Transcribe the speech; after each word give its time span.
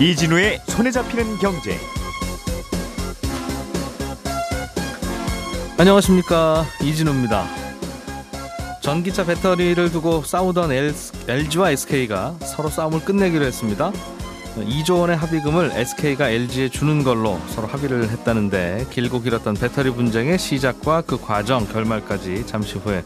이진우의 0.00 0.62
손에 0.66 0.90
잡히는 0.90 1.36
경제. 1.36 1.76
안녕하십니까 5.76 6.64
이진우입니다. 6.82 7.44
전기차 8.80 9.26
배터리를 9.26 9.92
두고 9.92 10.22
싸우던 10.22 10.70
LG와 11.28 11.72
SK가 11.72 12.34
서로 12.40 12.70
싸움을 12.70 13.00
끝내기로 13.00 13.44
했습니다. 13.44 13.92
2조 14.56 15.00
원의 15.00 15.18
합의금을 15.18 15.72
SK가 15.74 16.30
LG에 16.30 16.70
주는 16.70 17.04
걸로 17.04 17.38
서로 17.48 17.68
합의를 17.68 18.08
했다는데 18.08 18.86
길고 18.90 19.20
길었던 19.20 19.52
배터리 19.52 19.90
분쟁의 19.90 20.38
시작과 20.38 21.02
그 21.02 21.20
과정 21.20 21.68
결말까지 21.68 22.46
잠시 22.46 22.78
후에 22.78 23.04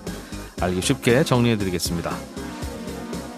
알기 0.60 0.80
쉽게 0.80 1.24
정리해드리겠습니다. 1.24 2.12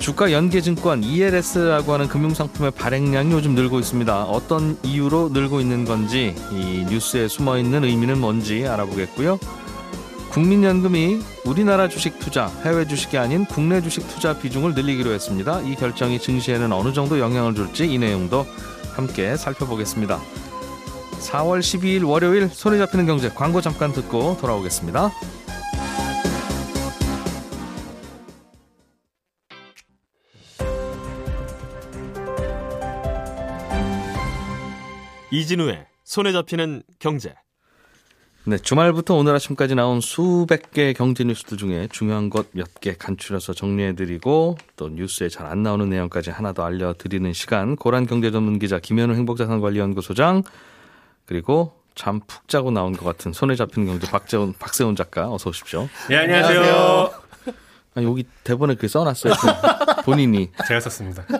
주가 0.06 0.30
연계증권 0.30 1.02
ELS라고 1.02 1.92
하는 1.92 2.06
금융상품의 2.06 2.70
발행량이 2.70 3.32
요즘 3.32 3.56
늘고 3.56 3.80
있습니다. 3.80 4.22
어떤 4.26 4.78
이유로 4.84 5.30
늘고 5.30 5.58
있는 5.60 5.84
건지 5.84 6.32
이 6.52 6.86
뉴스에 6.88 7.26
숨어 7.26 7.58
있는 7.58 7.82
의미는 7.82 8.20
뭔지 8.20 8.68
알아보겠고요. 8.68 9.40
국민연금이 10.30 11.18
우리나라 11.44 11.88
주식 11.88 12.20
투자, 12.20 12.46
해외 12.64 12.86
주식이 12.86 13.18
아닌 13.18 13.46
국내 13.46 13.82
주식 13.82 14.06
투자 14.06 14.38
비중을 14.38 14.74
늘리기로 14.74 15.10
했습니다. 15.10 15.60
이 15.62 15.74
결정이 15.74 16.20
증시에는 16.20 16.70
어느 16.70 16.92
정도 16.92 17.18
영향을 17.18 17.56
줄지 17.56 17.92
이 17.92 17.98
내용도 17.98 18.46
함께 18.92 19.36
살펴보겠습니다. 19.36 20.20
4월 21.18 21.58
12일 21.58 22.08
월요일 22.08 22.48
손에 22.48 22.78
잡히는 22.78 23.06
경제 23.06 23.28
광고 23.28 23.60
잠깐 23.60 23.92
듣고 23.92 24.36
돌아오겠습니다. 24.40 25.10
이진우의 35.30 35.86
손에 36.04 36.32
잡히는 36.32 36.82
경제. 36.98 37.34
네, 38.44 38.58
주말부터 38.58 39.14
오늘 39.16 39.34
아침까지 39.34 39.74
나온 39.74 40.00
수백 40.00 40.70
개 40.70 40.92
경제 40.92 41.24
뉴스들 41.24 41.58
중에 41.58 41.88
중요한 41.90 42.30
것 42.30 42.46
몇 42.54 42.78
개 42.80 42.94
간추려서 42.96 43.54
정리해드리고 43.54 44.56
또 44.76 44.88
뉴스에 44.88 45.28
잘 45.28 45.46
안 45.46 45.64
나오는 45.64 45.88
내용까지 45.88 46.30
하나 46.30 46.52
더 46.52 46.64
알려드리는 46.64 47.32
시간 47.32 47.74
고란 47.74 48.06
경제 48.06 48.30
전문 48.30 48.60
기자 48.60 48.78
김현우 48.78 49.14
행복자산관리연구소장 49.14 50.44
그리고 51.24 51.72
잠 51.96 52.20
푹 52.20 52.46
자고 52.46 52.70
나온 52.70 52.92
것 52.92 53.04
같은 53.04 53.32
손에 53.32 53.56
잡히는 53.56 53.88
경제 53.88 54.06
박재훈 54.08 54.52
박세훈 54.60 54.94
작가 54.94 55.28
어서 55.32 55.50
오십시오. 55.50 55.88
네 56.08 56.16
안녕하세요. 56.16 57.10
아, 57.96 58.02
여기 58.02 58.24
대본에 58.44 58.74
그 58.76 58.86
써놨어요. 58.86 59.32
그 59.34 60.02
본인이. 60.02 60.52
제가 60.68 60.78
썼습니다. 60.80 61.24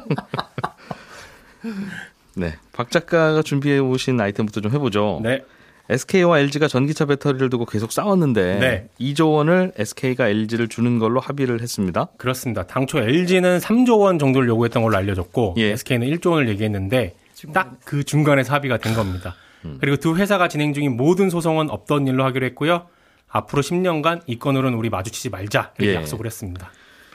네, 2.37 2.55
박 2.73 2.91
작가가 2.91 3.42
준비해 3.42 3.79
오신 3.79 4.20
아이템부터 4.20 4.61
좀 4.61 4.73
해보죠. 4.73 5.20
네. 5.23 5.42
SK와 5.89 6.41
LG가 6.41 6.67
전기차 6.69 7.06
배터리를 7.06 7.48
두고 7.48 7.65
계속 7.65 7.92
싸웠는데 7.92 8.59
네. 8.59 8.89
2조 9.01 9.34
원을 9.34 9.73
SK가 9.77 10.29
LG를 10.29 10.69
주는 10.69 10.98
걸로 10.98 11.20
합의를 11.20 11.61
했습니다. 11.62 12.09
그렇습니다. 12.19 12.64
당초 12.64 12.98
LG는 12.98 13.59
3조 13.59 14.01
원 14.01 14.19
정도를 14.19 14.48
요구했던 14.48 14.83
걸로 14.83 14.97
알려졌고 14.97 15.55
예. 15.59 15.70
SK는 15.70 16.09
1조 16.09 16.33
원을 16.33 16.48
얘기했는데 16.48 17.14
딱 17.53 17.77
그 17.84 18.03
중간에서 18.03 18.53
합의가 18.55 18.79
된 18.79 18.95
겁니다. 18.95 19.34
그리고 19.81 19.97
두 19.97 20.17
회사가 20.17 20.48
진행 20.48 20.73
중인 20.73 20.97
모든 20.97 21.31
소송은 21.31 21.70
없던 21.70 22.07
일로 22.07 22.25
하기로 22.25 22.47
했고요. 22.47 22.87
앞으로 23.29 23.62
10년간 23.62 24.23
이 24.27 24.39
건으로는 24.39 24.79
우리 24.79 24.91
마주치지 24.91 25.31
말자 25.31 25.73
이렇게 25.79 25.92
예. 25.92 25.97
약속을 25.97 26.27
했습니다. 26.27 26.70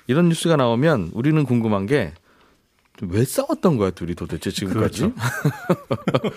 이런 0.07 0.29
뉴스가 0.29 0.55
나오면 0.55 1.11
우리는 1.13 1.43
궁금한 1.43 1.85
게 1.85 2.13
왜 3.01 3.23
싸웠던 3.25 3.77
거야 3.77 3.91
둘이 3.91 4.13
도대체 4.15 4.51
지금까지? 4.51 5.11
그렇죠. 5.11 5.15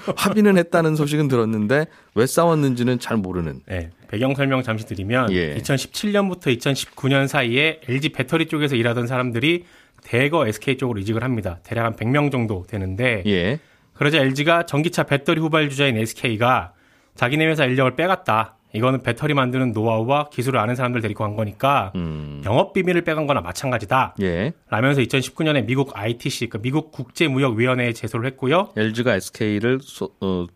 합의는 0.16 0.56
했다는 0.56 0.96
소식은 0.96 1.28
들었는데 1.28 1.86
왜 2.14 2.26
싸웠는지는 2.26 2.98
잘 2.98 3.16
모르는. 3.16 3.60
네, 3.66 3.90
배경 4.08 4.34
설명 4.34 4.62
잠시 4.62 4.86
드리면 4.86 5.32
예. 5.32 5.54
2017년부터 5.56 6.56
2019년 6.58 7.28
사이에 7.28 7.80
LG 7.86 8.10
배터리 8.10 8.46
쪽에서 8.46 8.76
일하던 8.76 9.06
사람들이 9.06 9.64
대거 10.02 10.46
SK 10.46 10.78
쪽으로 10.78 11.00
이직을 11.00 11.22
합니다. 11.22 11.60
대략 11.64 11.84
한 11.84 11.96
100명 11.96 12.32
정도 12.32 12.64
되는데 12.66 13.22
예. 13.26 13.58
그러자 13.94 14.18
LG가 14.18 14.66
전기차 14.66 15.04
배터리 15.04 15.40
후발 15.40 15.68
주자인 15.70 15.96
SK가 15.96 16.72
자기네 17.14 17.46
회사 17.46 17.64
인력을 17.64 17.94
빼갔다. 17.94 18.56
이거는 18.74 19.02
배터리 19.02 19.34
만드는 19.34 19.72
노하우와 19.72 20.28
기술을 20.30 20.58
아는 20.58 20.74
사람들 20.74 21.00
데리고 21.00 21.22
간 21.24 21.36
거니까 21.36 21.92
음. 21.94 22.42
영업 22.44 22.72
비밀을 22.72 23.02
빼간 23.02 23.26
거나 23.26 23.40
마찬가지다. 23.40 24.16
예. 24.20 24.52
라면서 24.68 25.00
2019년에 25.00 25.64
미국 25.64 25.96
ITC, 25.96 26.48
그 26.48 26.60
미국 26.60 26.90
국제무역위원회에 26.92 27.92
제소를 27.92 28.26
했고요. 28.30 28.70
LG가 28.76 29.14
SK를 29.14 29.78
소, 29.80 30.10
어, 30.20 30.46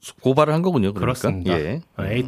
소- 0.00 0.14
고발을 0.16 0.54
한 0.54 0.62
거군요. 0.62 0.94
그러니까. 0.94 1.00
그렇습니다. 1.00 1.60
예. 1.60 1.80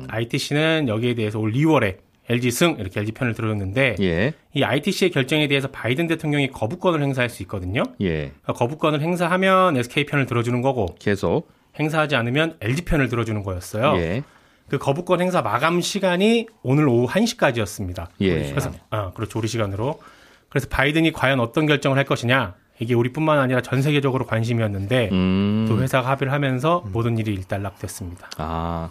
ITC는 0.09 0.89
여기에 0.89 1.15
대해서 1.15 1.39
올 1.39 1.53
2월에 1.53 1.97
LG 2.29 2.51
승 2.51 2.77
이렇게 2.79 3.01
LG 3.01 3.13
편을 3.13 3.35
들었는데 3.35 3.97
예. 4.01 4.35
이 4.55 4.63
ITC의 4.63 5.11
결정에 5.11 5.49
대해서 5.49 5.69
바이든 5.69 6.07
대통령이 6.07 6.49
거부권을 6.51 7.03
행사할 7.03 7.29
수 7.31 7.43
있거든요. 7.45 7.83
예. 8.03 8.33
그러니까 8.43 8.53
거부권을 8.53 9.01
행사하면 9.01 9.77
SK 9.79 10.05
편을 10.07 10.27
들어주는 10.27 10.61
거고 10.63 10.87
계속. 10.99 11.49
행사하지 11.79 12.15
않으면 12.17 12.57
LG 12.61 12.85
편을 12.85 13.09
들어주는 13.09 13.43
거였어요. 13.43 13.97
예. 13.97 14.23
그 14.71 14.79
거부권 14.79 15.21
행사 15.21 15.43
마감 15.43 15.81
시간이 15.81 16.47
오늘 16.63 16.87
오후 16.89 17.09
1시까지였습니다. 17.09 18.07
예. 18.21 18.51
그래서 18.51 18.71
아, 18.91 19.11
그렇죠. 19.13 19.39
우리 19.41 19.49
시간으로. 19.49 20.01
그래서 20.49 20.69
바이든이 20.71 21.13
과연 21.13 21.41
어떤 21.41 21.67
결정을 21.67 21.99
할 21.99 22.05
것이냐. 22.05 22.55
이게 22.79 22.95
우리뿐만 22.95 23.39
아니라 23.39 23.61
전 23.61 23.83
세계적으로 23.83 24.25
관심이었는데 24.27 25.11
음. 25.13 25.67
두 25.69 25.83
회사가 25.83 26.09
합의를 26.11 26.33
하면서 26.33 26.83
모든 26.93 27.19
일이 27.19 27.35
일단락됐습니다. 27.35 28.31
아, 28.39 28.91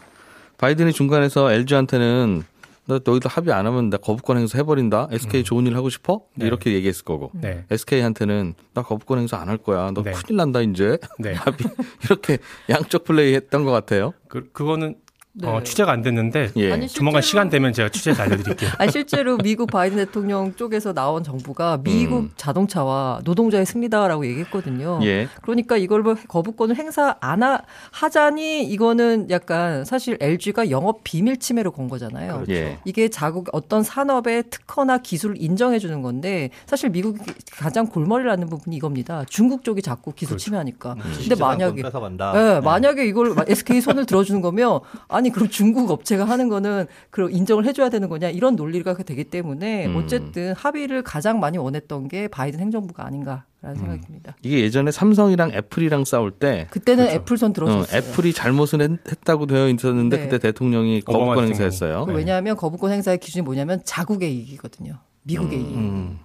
바이든이 0.57 0.91
중간에서 0.93 1.51
LG한테는 1.51 2.43
너 2.85 2.99
너희들 3.03 3.29
합의 3.31 3.53
안 3.53 3.65
하면 3.65 3.89
나 3.89 3.97
거부권 3.97 4.37
행사 4.37 4.57
해버린다. 4.57 5.07
SK 5.11 5.43
좋은 5.43 5.65
일 5.65 5.75
하고 5.75 5.89
싶어? 5.89 6.21
네. 6.35 6.45
이렇게 6.47 6.73
얘기했을 6.73 7.05
거고. 7.05 7.31
네. 7.33 7.63
SK한테는 7.71 8.53
나 8.73 8.81
거부권 8.81 9.19
행사 9.19 9.37
안 9.37 9.47
할 9.47 9.57
거야. 9.57 9.91
너 9.93 10.03
네. 10.03 10.11
큰일 10.11 10.37
난다 10.37 10.61
이제. 10.61 10.97
네. 11.19 11.35
이렇게 12.03 12.37
양쪽 12.69 13.05
플레이 13.05 13.33
했던 13.33 13.63
것 13.63 13.71
같아요. 13.71 14.13
그 14.27 14.49
그거는 14.51 14.95
네. 15.41 15.47
어, 15.47 15.63
취재가 15.63 15.91
안 15.91 16.01
됐는데 16.01 16.51
예. 16.57 16.73
아니, 16.73 16.87
조만간 16.87 17.21
시간 17.21 17.49
되면 17.49 17.71
제가 17.71 17.89
취재해서 17.89 18.23
알려드릴게요. 18.23 18.71
아니 18.77 18.91
실제로 18.91 19.37
미국 19.37 19.71
바이든 19.71 19.97
대통령 19.97 20.53
쪽에서 20.55 20.93
나온 20.93 21.23
정부가 21.23 21.79
미국 21.81 22.17
음. 22.19 22.31
자동차와 22.35 23.21
노동자의 23.23 23.65
승리다라고 23.65 24.25
얘기했거든요. 24.25 24.99
예. 25.03 25.27
그러니까 25.41 25.77
이걸 25.77 26.01
뭐 26.01 26.15
거부권을 26.27 26.75
행사 26.75 27.15
안 27.21 27.43
하, 27.43 27.61
하자니 27.91 28.65
이거는 28.65 29.29
약간 29.29 29.85
사실 29.85 30.17
LG가 30.19 30.69
영업 30.69 31.03
비밀 31.03 31.37
침해로 31.37 31.71
건 31.71 31.87
거잖아요. 31.87 32.43
예. 32.49 32.79
이게 32.83 33.07
자국 33.07 33.47
어떤 33.53 33.83
산업의 33.83 34.43
특허나 34.49 34.97
기술을 34.97 35.35
인정해 35.39 35.79
주는 35.79 36.01
건데 36.01 36.49
사실 36.65 36.89
미국이 36.89 37.19
가장 37.51 37.87
골머리를 37.87 38.29
앓는 38.29 38.49
부분이 38.49 38.75
이겁니다. 38.75 39.23
중국 39.29 39.63
쪽이 39.63 39.81
자꾸 39.81 40.11
기술 40.11 40.31
그렇죠. 40.31 40.43
침해하니까. 40.43 40.93
음. 40.93 41.13
근데 41.17 41.35
만약에 41.35 41.81
뺏어간다. 41.81 42.33
네, 42.33 42.59
만약에 42.59 43.05
이걸 43.05 43.35
SK 43.47 43.81
손을 43.81 44.05
들어주는 44.05 44.41
거면 44.41 44.81
아니 45.07 45.28
그럼 45.31 45.49
중국 45.49 45.89
업체가 45.91 46.25
하는 46.25 46.49
거는 46.49 46.87
그 47.09 47.29
인정을 47.31 47.65
해줘야 47.65 47.89
되는 47.89 48.09
거냐 48.09 48.29
이런 48.29 48.55
논리가 48.55 48.95
되기 48.97 49.23
때문에 49.23 49.87
음. 49.87 49.95
어쨌든 49.95 50.53
합의를 50.53 51.03
가장 51.03 51.39
많이 51.39 51.57
원했던 51.57 52.07
게 52.07 52.27
바이든 52.27 52.59
행정부가 52.59 53.05
아닌가 53.05 53.45
라는 53.61 53.75
음. 53.77 53.79
생각이 53.79 54.01
듭니다. 54.01 54.35
이게 54.41 54.61
예전에 54.61 54.91
삼성이랑 54.91 55.51
애플이랑 55.53 56.05
싸울 56.05 56.31
때 56.31 56.67
그때는 56.71 57.05
그렇죠. 57.05 57.21
애플 57.21 57.37
손 57.37 57.49
어, 57.49 57.53
들어줬어요. 57.53 57.97
애플이 57.97 58.33
잘못을 58.33 58.81
했, 58.81 58.91
했다고 58.91 59.47
되어 59.47 59.67
있었는데 59.69 60.17
네. 60.17 60.23
그때 60.23 60.37
대통령이 60.37 61.01
거부권. 61.01 61.47
행사했어요. 61.47 62.05
그 62.05 62.13
왜냐하면 62.13 62.55
거부권 62.55 62.91
행사의 62.91 63.17
기준이 63.19 63.43
뭐냐면 63.43 63.81
자국의 63.83 64.33
이익이거든요. 64.33 64.99
미국의 65.23 65.59
이익. 65.59 65.75
음. 65.75 66.19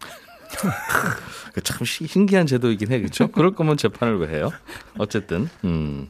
그참 1.53 1.85
시- 1.85 2.07
신기한 2.07 2.47
제도이긴 2.47 2.93
해, 2.93 2.99
그렇죠? 3.01 3.29
그럴 3.29 3.55
거면 3.55 3.77
재판을 3.77 4.19
왜 4.19 4.29
해요? 4.29 4.51
어쨌든, 4.99 5.49
음. 5.65 6.09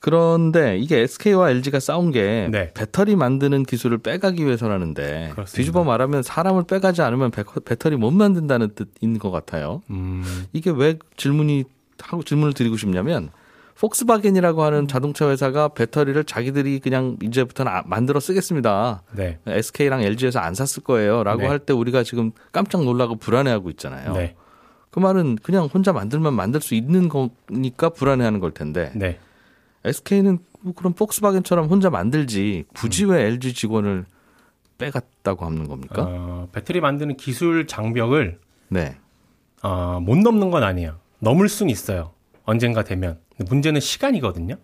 그런데 0.00 0.78
이게 0.78 0.98
SK와 1.00 1.50
LG가 1.50 1.80
싸운 1.80 2.12
게 2.12 2.48
네. 2.50 2.70
배터리 2.72 3.16
만드는 3.16 3.64
기술을 3.64 3.98
빼가기 3.98 4.44
위해서라는데 4.44 5.30
그렇습니다. 5.32 5.56
뒤집어 5.56 5.82
말하면 5.84 6.22
사람을 6.22 6.64
빼가지 6.64 7.02
않으면 7.02 7.30
배, 7.32 7.42
배터리 7.64 7.96
못 7.96 8.12
만든다는 8.12 8.70
뜻인 8.74 9.18
것 9.18 9.30
같아요. 9.30 9.82
음, 9.90 10.24
이게 10.52 10.70
왜 10.70 10.98
질문이 11.16 11.64
하고 12.00 12.22
질문을 12.22 12.52
드리고 12.54 12.76
싶냐면 12.76 13.30
폭스바겐이라고 13.80 14.62
하는 14.62 14.88
자동차 14.88 15.28
회사가 15.30 15.68
배터리를 15.68 16.22
자기들이 16.24 16.80
그냥 16.80 17.16
이제부터는 17.22 17.70
아- 17.72 17.82
만들어 17.86 18.18
쓰겠습니다. 18.20 19.02
네. 19.12 19.38
SK랑 19.46 20.02
LG에서 20.02 20.38
안 20.40 20.54
샀을 20.54 20.84
거예요라고 20.84 21.42
네. 21.42 21.46
할때 21.46 21.72
우리가 21.72 22.02
지금 22.04 22.32
깜짝 22.52 22.84
놀라고 22.84 23.16
불안해하고 23.16 23.70
있잖아요. 23.70 24.14
네. 24.14 24.34
그 24.90 24.98
말은 25.00 25.36
그냥 25.42 25.66
혼자 25.66 25.92
만들면 25.92 26.34
만들 26.34 26.60
수 26.60 26.74
있는 26.74 27.08
거니까 27.08 27.88
불안해하는 27.90 28.40
걸 28.40 28.50
텐데 28.52 28.90
네. 28.94 29.18
SK는 29.88 30.38
뭐 30.60 30.74
그럼 30.74 30.92
폭스바겐처럼 30.92 31.66
혼자 31.66 31.90
만들지 31.90 32.64
굳이 32.74 33.04
음. 33.04 33.10
왜 33.10 33.22
LG 33.24 33.54
직원을 33.54 34.04
빼갔다고 34.78 35.44
하는 35.44 35.66
겁니까? 35.68 36.04
어, 36.06 36.48
배터리 36.52 36.80
만드는 36.80 37.16
기술 37.16 37.66
장벽을 37.66 38.38
네. 38.68 38.96
어, 39.62 39.98
못 40.00 40.16
넘는 40.18 40.50
건 40.50 40.62
아니에요. 40.62 40.96
넘을 41.18 41.48
수는 41.48 41.70
있어요. 41.70 42.12
언젠가 42.44 42.84
되면. 42.84 43.18
문제는 43.48 43.80
시간이거든요. 43.80 44.54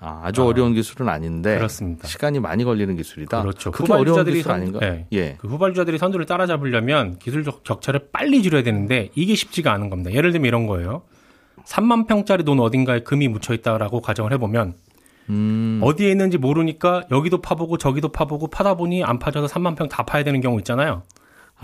아, 0.00 0.22
아주 0.24 0.42
어려운 0.44 0.74
기술은 0.74 1.08
아닌데 1.08 1.56
그렇습니다. 1.56 2.08
시간이 2.08 2.40
많이 2.40 2.64
걸리는 2.64 2.96
기술이다. 2.96 3.40
그렇죠. 3.42 3.70
그게 3.70 3.92
어려운 3.92 4.08
후발주자들이 4.18 4.34
기술 4.38 4.50
선- 4.50 4.60
아닌가? 4.60 4.80
네. 4.80 5.06
예. 5.12 5.36
그 5.38 5.46
후발주자들이 5.46 5.96
선두를 5.98 6.26
따라잡으려면 6.26 7.18
기술적 7.20 7.62
격차를 7.62 8.08
빨리 8.10 8.42
줄여야 8.42 8.64
되는데 8.64 9.10
이게 9.14 9.36
쉽지가 9.36 9.72
않은 9.72 9.90
겁니다. 9.90 10.12
예를 10.12 10.32
들면 10.32 10.48
이런 10.48 10.66
거예요. 10.66 11.02
3만 11.66 12.06
평짜리 12.06 12.44
돈 12.44 12.60
어딘가에 12.60 13.00
금이 13.00 13.28
묻혀 13.28 13.54
있다라고 13.54 14.00
가정을 14.00 14.32
해보면 14.32 14.74
음. 15.30 15.80
어디에 15.82 16.10
있는지 16.10 16.36
모르니까 16.38 17.04
여기도 17.10 17.40
파보고 17.40 17.78
저기도 17.78 18.08
파보고 18.10 18.48
파다 18.48 18.74
보니 18.74 19.04
안 19.04 19.18
파져서 19.18 19.46
3만 19.54 19.76
평 19.76 19.88
다 19.88 20.04
파야 20.04 20.24
되는 20.24 20.40
경우 20.40 20.58
있잖아요. 20.58 21.02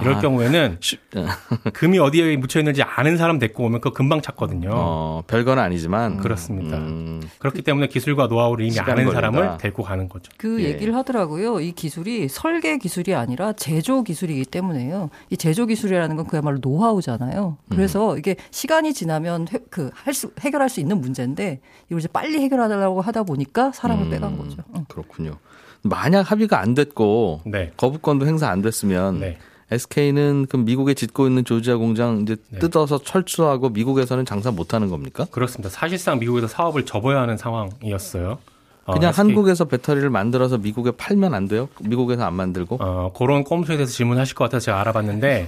이럴 0.01 0.15
아. 0.15 0.21
경우에는 0.21 0.79
쉬- 0.81 0.99
금이 1.75 1.99
어디에 1.99 2.37
묻혀 2.37 2.61
있는지 2.61 2.83
아는 2.83 3.17
사람 3.17 3.39
데리고 3.39 3.65
오면 3.65 3.81
그거 3.81 3.93
금방 3.95 4.21
찾거든요. 4.23 4.71
어, 4.73 5.23
별건 5.27 5.59
아니지만 5.59 6.19
그렇습니다. 6.19 6.77
음, 6.77 7.21
그렇기 7.39 7.63
때문에 7.63 7.89
기술과 7.89 8.27
노하우를 8.29 8.65
이미 8.65 8.79
아는 8.79 8.95
걸린다. 8.95 9.13
사람을 9.13 9.57
데리고 9.59 9.83
가는 9.83 10.09
거죠. 10.09 10.31
그 10.37 10.63
예. 10.63 10.69
얘기를 10.71 10.95
하더라고요. 10.95 11.61
이 11.61 11.73
기술이 11.73 12.29
설계 12.29 12.79
기술이 12.79 13.15
아니라 13.15 13.53
제조 13.55 14.03
기술이기 14.03 14.45
때문에요. 14.45 15.11
이 15.31 15.37
제조 15.37 15.67
기술이라는 15.67 16.17
건 16.17 16.27
그야말로 16.27 16.59
노하우잖아요. 16.61 17.59
그래서 17.71 18.17
이게 18.19 18.37
시간이 18.51 18.93
지나면 18.95 19.47
해, 19.53 19.59
그할 19.71 20.15
수, 20.15 20.31
해결할 20.41 20.69
수 20.69 20.81
있는 20.81 21.01
문제인데 21.01 21.61
이걸 21.87 21.99
이제 21.99 22.09
빨리 22.09 22.39
해결하려고 22.41 23.01
하다 23.01 23.25
보니까 23.25 23.73
사람을 23.73 24.05
음. 24.05 24.11
빼간 24.11 24.39
거죠. 24.39 24.59
응. 24.77 24.85
그렇군요. 24.89 25.39
만약 25.83 26.31
합의가 26.31 26.61
안 26.61 26.75
됐고 26.75 27.43
네. 27.47 27.71
거부권도 27.77 28.27
행사 28.27 28.49
안 28.49 28.63
됐으면 28.63 29.21
네. 29.21 29.39
SK는 29.71 30.47
그 30.49 30.57
미국에 30.57 30.95
짓고 30.95 31.27
있는 31.27 31.45
조지아 31.45 31.77
공장 31.77 32.21
이제 32.23 32.37
네. 32.49 32.59
뜯어서 32.59 32.99
철수하고 32.99 33.69
미국에서는 33.69 34.25
장사 34.25 34.51
못 34.51 34.73
하는 34.75 34.89
겁니까? 34.89 35.27
그렇습니다. 35.31 35.69
사실상 35.69 36.19
미국에서 36.19 36.47
사업을 36.47 36.87
접어야 36.87 37.21
하는 37.21 37.37
상황이었어요. 37.37 38.39
어, 38.87 38.93
그냥 38.93 39.11
SK 39.11 39.27
한국에서 39.27 39.67
배터리를 39.67 40.09
만들어서 40.09 40.57
미국에 40.57 40.93
팔면 40.93 41.35
안 41.35 41.47
돼요? 41.47 41.69
미국에서 41.81 42.25
안 42.25 42.35
만들고? 42.35 42.79
어, 42.81 43.13
그런 43.15 43.45
꼼수에 43.45 43.77
대해서 43.77 43.93
질문하실 43.93 44.35
것 44.35 44.45
같아서 44.45 44.65
제가 44.65 44.81
알아봤는데 44.81 45.45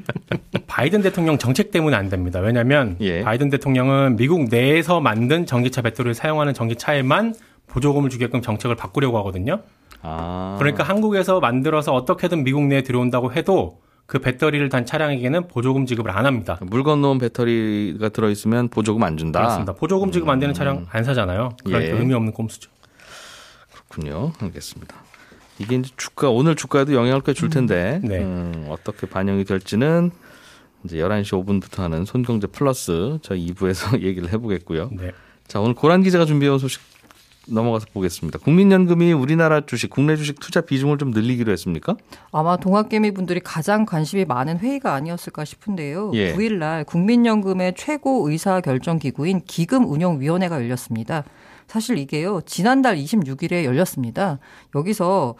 바이든 0.66 1.02
대통령 1.02 1.36
정책 1.36 1.70
때문에 1.72 1.96
안 1.96 2.08
됩니다. 2.08 2.40
왜냐하면 2.40 2.96
예. 3.00 3.22
바이든 3.22 3.50
대통령은 3.50 4.16
미국 4.16 4.44
내에서 4.44 5.00
만든 5.00 5.44
전기차 5.44 5.82
배터리를 5.82 6.14
사용하는 6.14 6.54
전기차에만 6.54 7.34
보조금을 7.66 8.08
주게끔 8.08 8.40
정책을 8.40 8.76
바꾸려고 8.76 9.18
하거든요. 9.18 9.60
아. 10.02 10.56
그러니까 10.58 10.82
한국에서 10.84 11.40
만들어서 11.40 11.92
어떻게든 11.94 12.44
미국 12.44 12.64
내에 12.64 12.82
들어온다고 12.82 13.32
해도 13.32 13.80
그 14.06 14.18
배터리를 14.18 14.68
단 14.70 14.84
차량에게는 14.86 15.46
보조금 15.48 15.86
지급을 15.86 16.10
안 16.10 16.26
합니다. 16.26 16.58
물 16.62 16.82
건너온 16.82 17.18
배터리가 17.18 18.08
들어있으면 18.08 18.68
보조금 18.68 19.02
안 19.04 19.16
준다. 19.16 19.40
그렇습니다. 19.40 19.72
보조금 19.74 20.10
지급 20.10 20.28
안 20.28 20.40
되는 20.40 20.52
차량 20.54 20.86
안 20.90 21.04
사잖아요. 21.04 21.50
그러니까 21.64 21.92
예. 21.92 21.96
의미 21.98 22.14
없는 22.14 22.32
꼼수죠. 22.32 22.70
그렇군요. 23.72 24.32
알겠습니다. 24.40 24.96
이게 25.58 25.76
이제 25.76 25.90
주가 25.96 26.30
오늘 26.30 26.56
주가에도 26.56 26.94
영향을 26.94 27.20
꽤 27.20 27.34
줄 27.34 27.50
텐데 27.50 28.00
네. 28.02 28.18
음, 28.20 28.66
어떻게 28.68 29.06
반영이 29.06 29.44
될지는 29.44 30.10
이제 30.84 30.96
11시 30.96 31.44
5분부터 31.44 31.80
하는 31.82 32.04
손경제 32.04 32.46
플러스 32.46 33.18
저희 33.22 33.46
2부에서 33.52 34.00
얘기를 34.02 34.32
해보겠고요. 34.32 34.90
네. 34.92 35.12
자 35.46 35.60
오늘 35.60 35.74
고란 35.74 36.02
기자가 36.02 36.24
준비해온 36.24 36.58
소식 36.58 36.80
넘어가서 37.48 37.86
보겠습니다. 37.92 38.38
국민연금이 38.38 39.12
우리나라 39.12 39.64
주식, 39.64 39.90
국내 39.90 40.16
주식 40.16 40.38
투자 40.40 40.60
비중을 40.60 40.98
좀 40.98 41.10
늘리기로 41.10 41.50
했습니까? 41.52 41.96
아마 42.32 42.56
동학개미 42.56 43.12
분들이 43.12 43.40
가장 43.40 43.86
관심이 43.86 44.24
많은 44.24 44.58
회의가 44.58 44.94
아니었을까 44.94 45.44
싶은데요. 45.44 46.12
예. 46.14 46.34
9일날 46.34 46.86
국민연금의 46.86 47.74
최고 47.76 48.28
의사 48.28 48.60
결정 48.60 48.98
기구인 48.98 49.40
기금운용위원회가 49.46 50.56
열렸습니다. 50.56 51.24
사실 51.66 51.98
이게요 51.98 52.40
지난달 52.46 52.96
26일에 52.96 53.64
열렸습니다. 53.64 54.40
여기서 54.74 55.36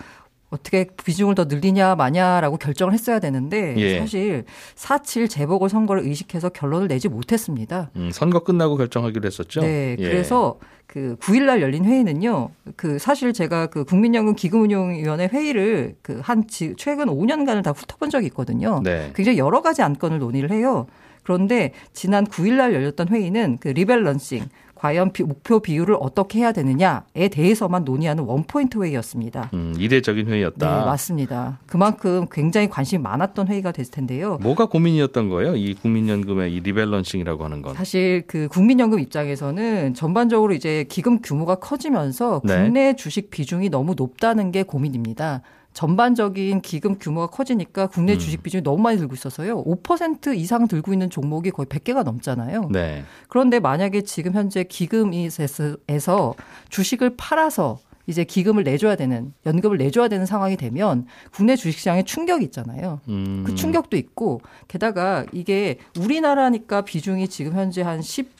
어떻게 0.50 0.86
비중을 1.04 1.34
더 1.34 1.44
늘리냐 1.44 1.94
마냐라고 1.94 2.56
결정을 2.56 2.92
했어야 2.92 3.18
되는데 3.20 3.74
예. 3.76 3.98
사실 4.00 4.44
4.7 4.76 5.28
재보궐 5.28 5.68
선거를 5.68 6.02
의식해서 6.04 6.48
결론을 6.50 6.88
내지 6.88 7.08
못했습니다. 7.08 7.90
음, 7.96 8.10
선거 8.12 8.40
끝나고 8.40 8.76
결정하기로 8.76 9.26
했었죠. 9.26 9.60
네, 9.60 9.96
예. 9.98 10.02
그래서 10.02 10.58
그 10.86 11.16
9일 11.20 11.44
날 11.44 11.62
열린 11.62 11.84
회의는요. 11.84 12.50
그 12.74 12.98
사실 12.98 13.32
제가 13.32 13.66
그 13.66 13.84
국민연금 13.84 14.34
기금운용위원회 14.34 15.28
회의를 15.32 15.94
그 16.02 16.20
한 16.20 16.44
최근 16.48 17.06
5년간을 17.06 17.62
다 17.62 17.72
훑어본 17.72 18.10
적이 18.10 18.26
있거든요. 18.26 18.80
네. 18.84 19.12
굉장히 19.14 19.38
여러 19.38 19.62
가지 19.62 19.82
안건을 19.82 20.18
논의를 20.18 20.50
해요. 20.50 20.86
그런데 21.22 21.72
지난 21.92 22.26
9일 22.26 22.54
날 22.54 22.74
열렸던 22.74 23.08
회의는 23.08 23.58
그 23.60 23.68
리밸런싱 23.68 24.48
과연 24.80 25.12
비- 25.12 25.24
목표 25.24 25.60
비율을 25.60 25.94
어떻게 26.00 26.38
해야 26.38 26.52
되느냐에 26.52 27.28
대해서만 27.30 27.84
논의하는 27.84 28.24
원포인트 28.24 28.82
회의였습니다. 28.82 29.50
음, 29.52 29.74
이례적인 29.78 30.24
네, 30.24 30.32
회의였다. 30.32 30.86
맞습니다. 30.86 31.58
그만큼 31.66 32.24
굉장히 32.32 32.70
관심이 32.70 33.02
많았던 33.02 33.48
회의가 33.48 33.72
됐을 33.72 33.92
텐데요. 33.92 34.38
뭐가 34.40 34.66
고민이었던 34.66 35.28
거예요? 35.28 35.54
이 35.54 35.74
국민연금의 35.74 36.54
이 36.54 36.60
rebalancing이라고 36.60 37.44
하는 37.44 37.60
건. 37.60 37.74
사실 37.74 38.22
그 38.26 38.48
국민연금 38.48 39.00
입장에서는 39.00 39.92
전반적으로 39.92 40.54
이제 40.54 40.86
기금 40.88 41.20
규모가 41.20 41.56
커지면서 41.56 42.40
네. 42.42 42.62
국내 42.64 42.96
주식 42.96 43.28
비중이 43.28 43.68
너무 43.68 43.92
높다는 43.94 44.50
게 44.50 44.62
고민입니다. 44.62 45.42
전반적인 45.72 46.62
기금 46.62 46.98
규모가 46.98 47.28
커지니까 47.28 47.86
국내 47.86 48.14
음. 48.14 48.18
주식 48.18 48.42
비중이 48.42 48.62
너무 48.62 48.82
많이 48.82 48.98
들고 48.98 49.14
있어서요. 49.14 49.64
5% 49.64 50.36
이상 50.36 50.66
들고 50.66 50.92
있는 50.92 51.10
종목이 51.10 51.50
거의 51.50 51.66
100개가 51.66 52.02
넘잖아요. 52.02 52.68
네. 52.70 53.04
그런데 53.28 53.60
만약에 53.60 54.02
지금 54.02 54.32
현재 54.32 54.64
기금에서 54.64 56.34
주식을 56.68 57.16
팔아서 57.16 57.78
이제 58.06 58.24
기금을 58.24 58.64
내줘야 58.64 58.96
되는 58.96 59.32
연금을 59.46 59.78
내줘야 59.78 60.08
되는 60.08 60.26
상황이 60.26 60.56
되면 60.56 61.06
국내 61.32 61.54
주식시장에 61.54 62.02
충격이 62.02 62.44
있잖아요. 62.46 63.00
음, 63.08 63.44
그 63.46 63.54
충격도 63.54 63.96
있고 63.96 64.40
게다가 64.66 65.24
이게 65.32 65.78
우리나라니까 65.98 66.80
비중이 66.80 67.28
지금 67.28 67.52
현재 67.52 67.82
한 67.82 68.02
16, 68.02 68.34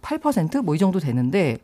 8%뭐 0.00 0.74
이 0.74 0.78
정도 0.78 0.98
되는데 0.98 1.58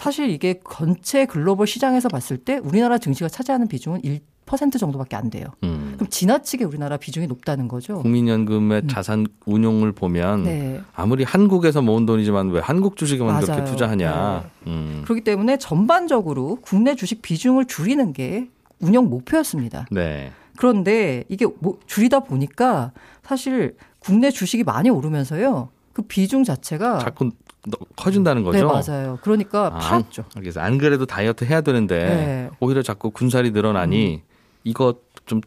사실 0.00 0.30
이게 0.30 0.60
전체 0.74 1.26
글로벌 1.26 1.66
시장에서 1.66 2.08
봤을 2.08 2.38
때 2.38 2.56
우리나라 2.56 2.96
증시가 2.96 3.28
차지하는 3.28 3.68
비중은 3.68 4.00
1% 4.46 4.78
정도밖에 4.80 5.14
안 5.14 5.28
돼요. 5.28 5.44
음. 5.62 5.92
그럼 5.96 6.08
지나치게 6.08 6.64
우리나라 6.64 6.96
비중이 6.96 7.26
높다는 7.26 7.68
거죠. 7.68 7.98
국민연금의 8.00 8.88
자산 8.88 9.26
운용을 9.44 9.92
보면 9.92 10.38
음. 10.40 10.44
네. 10.44 10.80
아무리 10.94 11.22
한국에서 11.22 11.82
모은 11.82 12.06
돈이지만 12.06 12.48
왜 12.48 12.60
한국 12.60 12.96
주식에만 12.96 13.40
그렇게 13.42 13.60
맞아요. 13.60 13.70
투자하냐. 13.70 14.44
네. 14.64 14.70
음. 14.70 15.02
그렇기 15.04 15.20
때문에 15.22 15.58
전반적으로 15.58 16.56
국내 16.62 16.94
주식 16.94 17.20
비중을 17.20 17.66
줄이는 17.66 18.14
게 18.14 18.48
운영 18.80 19.10
목표였습니다. 19.10 19.84
네. 19.90 20.32
그런데 20.56 21.24
이게 21.28 21.46
뭐 21.58 21.78
줄이다 21.86 22.20
보니까 22.20 22.92
사실 23.22 23.76
국내 23.98 24.30
주식이 24.30 24.64
많이 24.64 24.88
오르면서요. 24.88 25.68
그 25.92 26.02
비중 26.02 26.44
자체가 26.44 26.98
자꾸 27.00 27.24
너- 27.26 27.30
커진다는 27.96 28.42
거죠. 28.42 28.58
네, 28.58 28.64
맞아요. 28.64 29.18
그러니까 29.22 29.66
아, 29.66 29.78
팔았죠. 29.78 30.24
알겠어. 30.36 30.60
안 30.60 30.78
그래도 30.78 31.06
다이어트 31.06 31.44
해야 31.44 31.60
되는데 31.60 31.98
네. 31.98 32.50
오히려 32.60 32.82
자꾸 32.82 33.10
군살이 33.10 33.50
늘어나니 33.50 34.22
이거 34.64 34.94
좀 35.26 35.40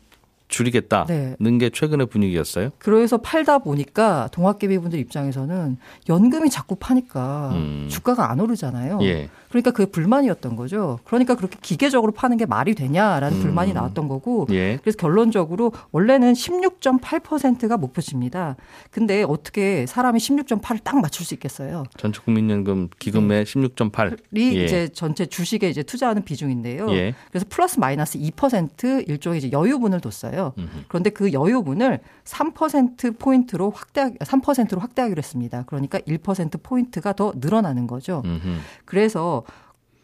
줄이겠다는 0.53 1.35
네. 1.39 1.57
게 1.57 1.69
최근의 1.69 2.07
분위기였어요. 2.07 2.69
그래서 2.77 3.17
팔다 3.17 3.59
보니까 3.59 4.29
동학개미분들 4.31 4.99
입장에서는 4.99 5.77
연금이 6.09 6.49
자꾸 6.49 6.75
파니까 6.75 7.49
음. 7.53 7.87
주가가 7.89 8.29
안 8.29 8.39
오르잖아요. 8.39 8.99
예. 9.01 9.29
그러니까 9.49 9.71
그게 9.71 9.89
불만이었던 9.89 10.55
거죠. 10.55 10.99
그러니까 11.05 11.35
그렇게 11.35 11.57
기계적으로 11.61 12.11
파는 12.11 12.37
게 12.37 12.45
말이 12.45 12.75
되냐라는 12.75 13.37
음. 13.37 13.41
불만이 13.41 13.73
나왔던 13.73 14.07
거고 14.07 14.47
예. 14.51 14.77
그래서 14.81 14.97
결론적으로 14.97 15.71
원래는 15.91 16.33
16.8%가 16.33 17.77
목표치입니다. 17.77 18.55
근데 18.91 19.23
어떻게 19.23 19.85
사람이 19.87 20.19
16.8을 20.19 20.83
딱 20.83 20.99
맞출 21.01 21.25
수 21.25 21.33
있겠어요? 21.33 21.83
전체 21.97 22.19
국민연금 22.23 22.89
기금의 22.99 23.45
16.8. 23.45 24.17
이 24.35 24.57
예. 24.57 24.63
이제 24.63 24.87
전체 24.89 25.25
주식에 25.25 25.69
이제 25.69 25.83
투자하는 25.83 26.23
비중인데요. 26.23 26.91
예. 26.91 27.13
그래서 27.29 27.45
플러스 27.49 27.79
마이너스 27.79 28.19
2% 28.19 29.07
일종의 29.07 29.39
이제 29.39 29.51
여유분을 29.51 30.01
뒀어요. 30.01 30.42
음흠. 30.57 30.67
그런데 30.87 31.09
그 31.09 31.31
여유분을 31.31 31.99
3% 32.25 33.19
포인트로 33.19 33.69
확대 33.71 34.13
3%로 34.13 34.81
확대하기로 34.81 35.19
했습니다. 35.19 35.63
그러니까 35.67 35.99
1% 35.99 36.61
포인트가 36.61 37.13
더 37.13 37.33
늘어나는 37.35 37.87
거죠. 37.87 38.23
그래서 38.85 39.43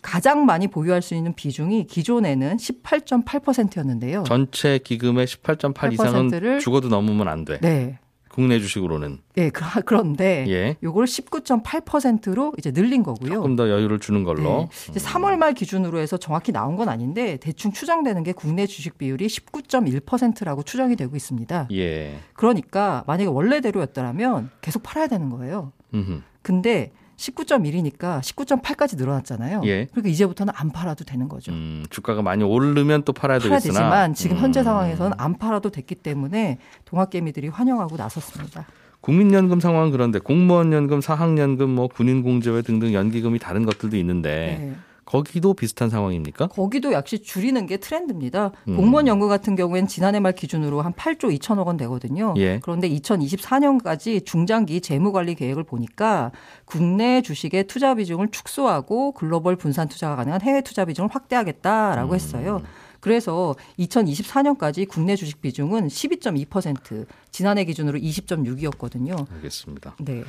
가장 0.01 0.46
많이 0.46 0.67
보유할 0.67 1.01
수 1.01 1.13
있는 1.13 1.34
비중이 1.34 1.88
기존에는 1.88 2.55
18.8%였는데요. 2.58 4.24
전체 4.24 4.77
기금의 4.77 5.27
18.8 5.27 5.93
이상은 5.93 6.29
8%를 6.29 6.60
죽어도 6.60 6.88
넘으면 6.88 7.27
안 7.27 7.43
돼. 7.43 7.60
네. 7.60 8.00
국내 8.39 8.58
주식으로는. 8.60 9.19
네, 9.36 9.50
그- 9.50 9.63
그런데 9.86 10.46
예. 10.48 10.77
요걸 10.81 11.05
19.8%로 11.05 12.53
이제 12.58 12.72
늘린 12.72 13.03
거고요. 13.03 13.34
조금 13.34 13.55
더 13.58 13.69
여유를 13.69 14.00
주는 14.00 14.24
걸로. 14.24 14.41
네. 14.43 14.69
이제 14.89 15.00
3월 15.00 15.36
말 15.38 15.53
기준으로 15.53 16.00
해서 16.00 16.15
정확히 16.17 16.51
나온 16.53 16.75
건 16.77 16.88
아닌데 16.89 17.38
대충 17.38 17.72
추정되는 17.74 18.24
게 18.24 18.31
국내 18.31 18.65
주식 18.65 18.98
비율이 18.98 19.27
19.1%라고 19.27 20.63
추정이 20.63 20.96
되고 20.96 21.15
있습니다. 21.15 21.67
예. 21.74 22.19
그러니까 22.34 23.03
만약에 23.08 23.27
원래대로였더라면 23.29 24.50
계속 24.62 24.84
팔아야 24.84 25.08
되는 25.08 25.29
거예요. 25.29 25.72
음흠. 25.93 26.22
근데 26.41 26.91
19.1이니까 27.20 28.22
19.8까지 28.22 28.98
늘어났잖아요. 28.98 29.62
예. 29.66 29.86
그러니까 29.86 30.10
이제부터는 30.10 30.54
안 30.56 30.72
팔아도 30.72 31.04
되는 31.04 31.28
거죠. 31.28 31.52
음, 31.52 31.86
주가가 31.90 32.22
많이 32.22 32.44
오르면 32.44 33.04
또 33.04 33.12
팔아야 33.12 33.40
팔아야 33.40 33.60
되겠으나 33.60 33.80
되지만 33.80 34.14
지금 34.14 34.38
현재 34.38 34.62
음. 34.62 34.64
상황에서는 34.64 35.12
안 35.18 35.38
팔아도 35.38 35.70
됐기 35.70 35.96
때문에 35.96 36.58
동학개미들이 36.86 37.50
환영하고 37.50 37.98
나섰습니다. 37.98 38.68
국민연금 39.02 39.60
상황은 39.60 39.92
그런데 39.92 40.20
공무원연금, 40.20 41.02
사학연금, 41.02 41.70
뭐 41.70 41.88
군인공제회 41.88 42.62
등등 42.62 42.94
연기금이 42.94 43.40
다른 43.40 43.66
것들도 43.66 43.96
있는데 43.98 44.58
네. 44.60 44.76
거기도 45.10 45.56
비슷한 45.56 45.89
상황입니까? 45.89 46.48
거기도 46.48 46.94
역시 46.94 47.20
줄이는 47.20 47.66
게 47.66 47.78
트렌드입니다. 47.78 48.51
음. 48.68 48.75
공무원 48.75 49.08
연금 49.08 49.28
같은 49.28 49.56
경우에는 49.56 49.88
지난해 49.88 50.20
말 50.20 50.34
기준으로 50.34 50.82
한 50.82 50.94
8조 50.94 51.36
2천억 51.39 51.66
원 51.66 51.78
되거든요. 51.78 52.36
예. 52.38 52.60
그런데 52.62 52.88
2024년까지 52.89 54.24
중장기 54.24 54.82
재무 54.82 55.12
관리 55.12 55.34
계획을 55.34 55.63
보니까 55.63 56.32
국내 56.66 57.24
주식의 57.24 57.66
투자 57.66 57.96
비중을 57.96 58.30
축소하고 58.30 59.13
글로벌 59.13 59.56
분산 59.56 59.88
투자가 59.88 60.16
가능한 60.16 60.42
해외 60.42 60.62
투자 60.62 60.86
비중을 60.86 61.10
확대하겠다라고 61.12 62.13
했어요. 62.13 62.62
그래서 63.00 63.56
2024년까지 63.80 64.88
국내 64.88 65.16
주식 65.16 65.42
비중은 65.42 65.88
12.2%, 65.88 67.08
지난해 67.32 67.63
기준으로 67.63 67.98
20.6이었거든요. 67.98 69.25
알겠습니다. 69.32 69.96
네. 70.00 70.24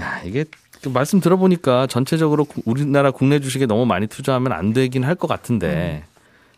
야, 0.00 0.22
이게 0.24 0.44
그 0.82 0.88
말씀 0.88 1.20
들어보니까 1.20 1.86
전체적으로 1.86 2.44
구- 2.44 2.62
우리나라 2.64 3.10
국내 3.10 3.38
주식에 3.40 3.66
너무 3.66 3.86
많이 3.86 4.06
투자하면 4.06 4.52
안 4.52 4.72
되긴 4.72 5.04
할 5.04 5.14
것 5.16 5.26
같은데 5.28 6.04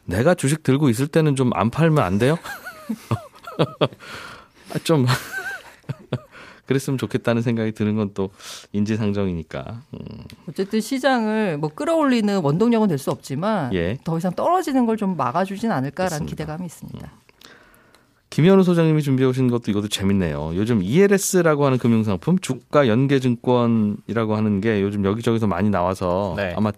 내가 0.07 0.35
주식 0.35 0.62
들고 0.62 0.88
있을 0.88 1.07
때는 1.09 1.35
좀 1.37 1.50
안 1.55 1.71
팔면 1.71 2.03
안 2.03 2.19
돼요? 2.19 2.38
아, 4.73 4.79
좀 4.83 5.07
그랬으면 6.67 6.97
좋겠다는 6.99 7.43
생각이 7.43 7.73
드는 7.73 7.97
건 7.97 8.14
또 8.14 8.31
인지상정이니까. 8.73 9.83
음, 9.93 10.25
어쨌든 10.49 10.81
시장을 10.81 11.59
뭐 11.59 11.69
끌어올리는 11.71 12.37
원동력은 12.43 12.88
될 12.88 12.99
수 12.99 13.11
없지만 13.11 13.75
예. 13.75 13.99
더 14.05 14.17
이상 14.19 14.33
떨어지는 14.33 14.87
걸 14.87 14.97
좀 14.97 15.17
막아주진 15.17 15.71
않을까라는 15.73 16.26
그렇습니다. 16.26 16.31
기대감이 16.31 16.67
있습니다. 16.67 17.11
김현우 18.35 18.64
소장님이 18.64 19.00
준비해 19.03 19.29
오신 19.29 19.49
것도 19.49 19.71
이것도 19.71 19.87
재밌네요. 19.87 20.55
요즘 20.57 20.83
ELS라고 20.83 21.67
하는 21.67 21.79
금융상품, 21.79 22.37
주가 22.41 22.88
연계증권이라고 22.88 24.35
하는 24.35 24.61
게 24.61 24.83
요즘 24.83 25.05
여기저기서 25.05 25.47
많이 25.47 25.71
나와서 25.71 26.35
네. 26.37 26.53
아마 26.57 26.73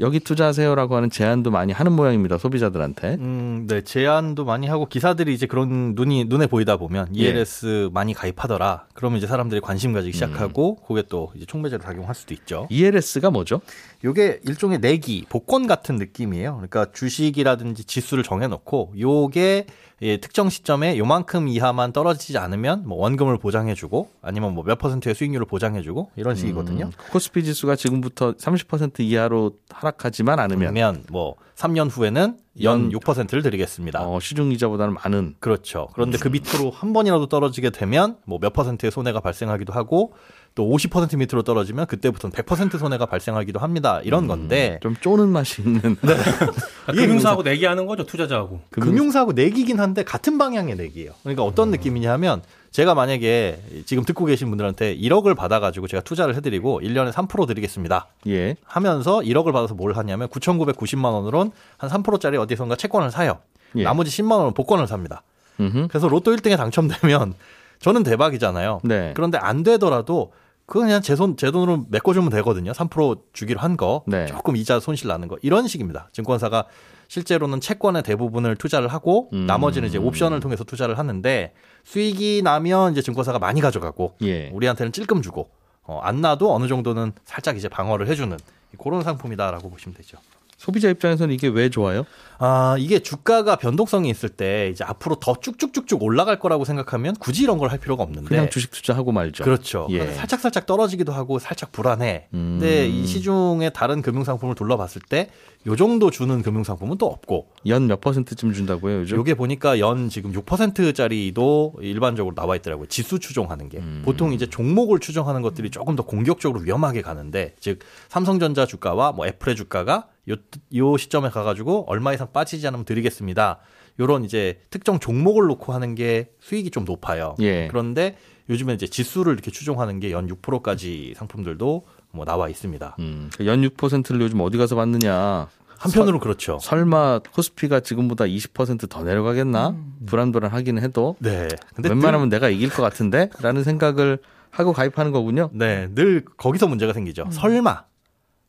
여기 0.00 0.18
투자하세요라고 0.18 0.96
하는 0.96 1.10
제안도 1.10 1.50
많이 1.50 1.74
하는 1.74 1.92
모양입니다. 1.92 2.38
소비자들한테. 2.38 3.18
음, 3.20 3.66
네, 3.68 3.82
제안도 3.82 4.46
많이 4.46 4.66
하고 4.66 4.86
기사들이 4.86 5.34
이제 5.34 5.46
그런 5.46 5.94
눈이 5.94 6.24
눈에 6.24 6.46
보이다 6.46 6.78
보면 6.78 7.14
예. 7.16 7.24
ELS 7.24 7.90
많이 7.92 8.14
가입하더라. 8.14 8.86
그러면 8.94 9.18
이제 9.18 9.26
사람들이 9.26 9.60
관심 9.60 9.92
가지기 9.92 10.10
음. 10.10 10.14
시작하고 10.14 10.76
그게 10.76 11.02
또 11.08 11.32
이제 11.36 11.44
총매제로 11.44 11.82
작용할 11.82 12.14
수도 12.14 12.32
있죠. 12.32 12.66
ELS가 12.70 13.30
뭐죠? 13.30 13.60
요게 14.04 14.40
일종의 14.46 14.80
내기, 14.80 15.24
복권 15.30 15.66
같은 15.66 15.96
느낌이에요. 15.96 16.52
그러니까 16.56 16.86
주식이라든지 16.92 17.84
지수를 17.84 18.22
정해놓고 18.22 18.94
요게 18.98 19.66
예, 20.02 20.16
특정 20.18 20.50
시점에 20.50 20.98
요만큼 20.98 21.48
이하만 21.48 21.92
떨어지지 21.92 22.36
않으면 22.36 22.82
뭐 22.86 22.98
원금을 22.98 23.38
보장해주고 23.38 24.10
아니면 24.20 24.52
뭐 24.54 24.64
몇 24.64 24.76
퍼센트의 24.78 25.14
수익률을 25.14 25.46
보장해주고 25.46 26.10
이런 26.16 26.34
식이거든요. 26.34 26.86
음, 26.86 26.90
코스피 27.10 27.44
지수가 27.44 27.76
지금부터 27.76 28.32
30% 28.32 29.00
이하로 29.00 29.52
하락하지만 29.70 30.38
않으면 30.40 31.04
뭐 31.10 31.36
3년 31.54 31.88
후에는 31.90 32.36
연연 32.62 32.90
6%를 32.90 33.42
드리겠습니다. 33.42 34.06
어, 34.06 34.20
시중 34.20 34.52
이자보다는 34.52 34.94
많은 34.94 35.34
그렇죠. 35.38 35.88
그런데 35.94 36.18
그 36.18 36.28
밑으로 36.28 36.70
한 36.70 36.92
번이라도 36.92 37.28
떨어지게 37.28 37.70
되면 37.70 38.16
뭐 38.26 38.38
몇 38.40 38.52
퍼센트의 38.52 38.90
손해가 38.90 39.20
발생하기도 39.20 39.72
하고 39.72 40.12
또 40.54 40.68
50% 40.68 41.16
밑으로 41.18 41.42
떨어지면 41.42 41.86
그때부터는 41.86 42.32
100% 42.32 42.78
손해가 42.78 43.06
발생하기도 43.06 43.58
합니다. 43.58 44.00
이런 44.04 44.28
건데 44.28 44.78
좀 44.82 44.94
쪼는 45.00 45.28
맛이 45.28 45.62
있는 45.62 45.96
아, 46.86 46.92
금융사하고 46.92 47.42
내기하는 47.42 47.86
거죠 47.86 48.06
투자자하고. 48.06 48.60
금융사하고 48.70 49.32
내기긴 49.32 49.80
한데 49.80 50.04
같은 50.04 50.38
방향의 50.38 50.76
내기예요. 50.76 51.12
그러니까 51.22 51.42
어떤 51.42 51.70
느낌이냐면 51.72 52.40
제가 52.70 52.94
만약에 52.94 53.62
지금 53.84 54.04
듣고 54.04 54.26
계신 54.26 54.48
분들한테 54.48 54.96
1억을 54.96 55.36
받아가지고 55.36 55.88
제가 55.88 56.02
투자를 56.04 56.36
해드리고 56.36 56.80
1년에 56.82 57.12
3% 57.12 57.48
드리겠습니다. 57.48 58.06
예. 58.28 58.54
하면서 58.64 59.20
1억을 59.20 59.52
받아서 59.52 59.74
뭘 59.74 59.96
하냐면 59.96 60.28
9,990만 60.28 61.04
원으로는 61.04 61.50
한 61.78 61.90
3%짜리 61.90 62.36
어디선가 62.36 62.76
채권을 62.76 63.10
사요. 63.10 63.38
예. 63.74 63.82
나머지 63.82 64.10
10만 64.22 64.38
원은 64.38 64.54
복권을 64.54 64.86
삽니다. 64.86 65.22
음흠. 65.58 65.88
그래서 65.88 66.08
로또 66.08 66.34
1등에 66.34 66.56
당첨되면 66.56 67.34
저는 67.80 68.02
대박이잖아요. 68.02 68.80
네. 68.84 69.12
그런데 69.14 69.38
안 69.38 69.62
되더라도 69.62 70.32
그건 70.66 70.86
그냥 70.86 71.02
제 71.02 71.14
손, 71.14 71.36
제 71.36 71.50
돈으로 71.50 71.86
메꿔주면 71.90 72.30
되거든요. 72.30 72.72
3% 72.72 73.20
주기로 73.32 73.60
한 73.60 73.76
거. 73.76 74.02
네. 74.06 74.26
조금 74.26 74.56
이자 74.56 74.80
손실 74.80 75.08
나는 75.08 75.28
거. 75.28 75.36
이런 75.42 75.68
식입니다. 75.68 76.08
증권사가 76.12 76.66
실제로는 77.08 77.60
채권의 77.60 78.02
대부분을 78.02 78.56
투자를 78.56 78.88
하고 78.88 79.28
음. 79.34 79.46
나머지는 79.46 79.88
이제 79.88 79.98
옵션을 79.98 80.40
통해서 80.40 80.64
투자를 80.64 80.98
하는데 80.98 81.52
수익이 81.84 82.40
나면 82.42 82.92
이제 82.92 83.02
증권사가 83.02 83.38
많이 83.38 83.60
가져가고 83.60 84.14
예. 84.22 84.48
우리한테는 84.50 84.90
찔끔 84.90 85.20
주고 85.20 85.50
어, 85.82 86.00
안 86.02 86.22
나도 86.22 86.54
어느 86.54 86.66
정도는 86.66 87.12
살짝 87.24 87.58
이제 87.58 87.68
방어를 87.68 88.08
해주는 88.08 88.36
그런 88.78 89.02
상품이다라고 89.02 89.70
보시면 89.70 89.94
되죠. 89.94 90.18
소비자 90.64 90.88
입장에서는 90.88 91.34
이게 91.34 91.46
왜 91.48 91.68
좋아요? 91.68 92.04
아, 92.38 92.74
이게 92.78 92.98
주가가 92.98 93.56
변동성이 93.56 94.08
있을 94.10 94.28
때 94.30 94.68
이제 94.72 94.82
앞으로 94.82 95.16
더 95.16 95.34
쭉쭉쭉쭉 95.40 96.02
올라갈 96.02 96.38
거라고 96.38 96.64
생각하면 96.64 97.14
굳이 97.16 97.42
이런 97.44 97.58
걸 97.58 97.70
할 97.70 97.78
필요가 97.78 98.02
없는데. 98.02 98.28
그냥 98.28 98.48
주식 98.50 98.70
투자하고 98.70 99.12
말죠. 99.12 99.44
그렇죠. 99.44 99.86
예. 99.90 100.06
살짝 100.12 100.40
살짝 100.40 100.64
떨어지기도 100.66 101.12
하고 101.12 101.38
살짝 101.38 101.70
불안해. 101.72 102.28
음. 102.34 102.58
근데 102.60 102.86
이 102.88 103.06
시중의 103.06 103.72
다른 103.74 104.00
금융 104.02 104.24
상품을 104.24 104.54
둘러봤을 104.54 105.02
때 105.08 105.28
요 105.66 105.76
정도 105.76 106.10
주는 106.10 106.42
금융 106.42 106.62
상품은 106.62 106.98
또 106.98 107.06
없고. 107.06 107.46
연 107.66 107.86
몇 107.86 108.00
퍼센트쯤 108.02 108.52
준다고요, 108.52 109.00
요즘? 109.00 109.16
요게 109.16 109.32
보니까 109.34 109.78
연 109.78 110.08
지금 110.10 110.30
6%짜리도 110.32 111.74
일반적으로 111.80 112.34
나와 112.34 112.56
있더라고요. 112.56 112.86
지수 112.88 113.18
추종하는 113.18 113.68
게. 113.68 113.78
음. 113.78 114.02
보통 114.04 114.32
이제 114.32 114.46
종목을 114.46 114.98
추정하는 115.00 115.40
것들이 115.42 115.70
조금 115.70 115.96
더 115.96 116.04
공격적으로 116.04 116.60
위험하게 116.60 117.02
가는데 117.02 117.54
즉 117.60 117.78
삼성전자 118.08 118.66
주가와 118.66 119.12
뭐 119.12 119.26
애플의 119.26 119.56
주가가 119.56 120.06
요, 120.30 120.36
요 120.74 120.96
시점에 120.96 121.28
가가지고 121.30 121.84
얼마 121.88 122.12
이상 122.12 122.28
빠지지 122.32 122.66
않으면 122.66 122.84
드리겠습니다. 122.84 123.58
요런 124.00 124.24
이제 124.24 124.60
특정 124.70 124.98
종목을 124.98 125.46
놓고 125.46 125.72
하는 125.72 125.94
게 125.94 126.30
수익이 126.40 126.70
좀 126.70 126.84
높아요. 126.84 127.36
예. 127.40 127.68
그런데 127.68 128.16
요즘에 128.50 128.74
이제 128.74 128.86
지수를 128.86 129.32
이렇게 129.34 129.50
추종하는 129.50 130.00
게 130.00 130.10
연 130.10 130.26
6%까지 130.28 131.14
상품들도 131.16 131.86
뭐 132.10 132.24
나와 132.24 132.48
있습니다. 132.48 132.96
음, 132.98 133.30
연 133.44 133.62
6%를 133.62 134.20
요즘 134.20 134.40
어디 134.40 134.58
가서 134.58 134.76
받느냐? 134.76 135.48
한편으로 135.78 136.18
그렇죠. 136.20 136.58
설마 136.62 137.20
코스피가 137.32 137.80
지금보다 137.80 138.24
20%더 138.24 139.02
내려가겠나? 139.02 139.76
불안불안하긴 140.06 140.78
해도 140.78 141.16
네. 141.20 141.48
근데 141.74 141.88
웬만하면 141.90 142.28
내가 142.30 142.48
이길 142.48 142.70
것 142.70 142.82
같은데? 142.82 143.28
라는 143.40 143.62
생각을 143.64 144.18
하고 144.50 144.72
가입하는 144.72 145.12
거군요. 145.12 145.50
네, 145.52 145.88
늘 145.94 146.24
거기서 146.36 146.68
문제가 146.68 146.92
생기죠. 146.92 147.26
설마, 147.30 147.84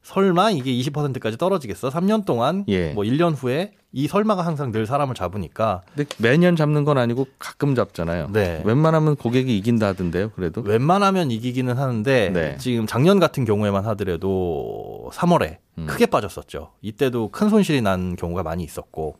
설마 0.06 0.52
이게 0.52 0.72
20%까지 0.72 1.36
떨어지겠어? 1.36 1.90
3년 1.90 2.26
동안, 2.26 2.64
예. 2.68 2.94
뭐 2.94 3.04
1년 3.04 3.34
후에 3.36 3.72
이 3.92 4.08
설마가 4.08 4.46
항상 4.46 4.72
늘 4.72 4.86
사람을 4.86 5.16
잡으니까 5.16 5.82
근데 5.96 6.08
매년 6.20 6.56
잡는 6.56 6.84
건 6.84 7.00
아니고 7.00 7.26
가끔 7.40 7.74
잡잖아요. 7.74 8.30
네. 8.32 8.62
웬만하면 8.66 9.16
고객이 9.16 9.58
이긴다 9.58 9.88
하던데요, 9.88 10.30
그래도. 10.36 10.62
웬만하면 10.62 11.32
이기기는 11.32 11.76
하는데 11.76 12.30
네. 12.30 12.56
지금 12.60 12.86
작년 12.86 13.20
같은 13.20 13.46
경우에만 13.46 13.84
하더라도 13.86 15.10
3월에 15.12 15.58
음. 15.80 15.88
크게 15.88 16.06
빠졌었죠. 16.06 16.74
이때도 16.82 17.30
큰 17.30 17.50
손실이 17.50 17.82
난 17.82 18.16
경우가 18.16 18.44
많이 18.44 18.64
있었고. 18.64 19.16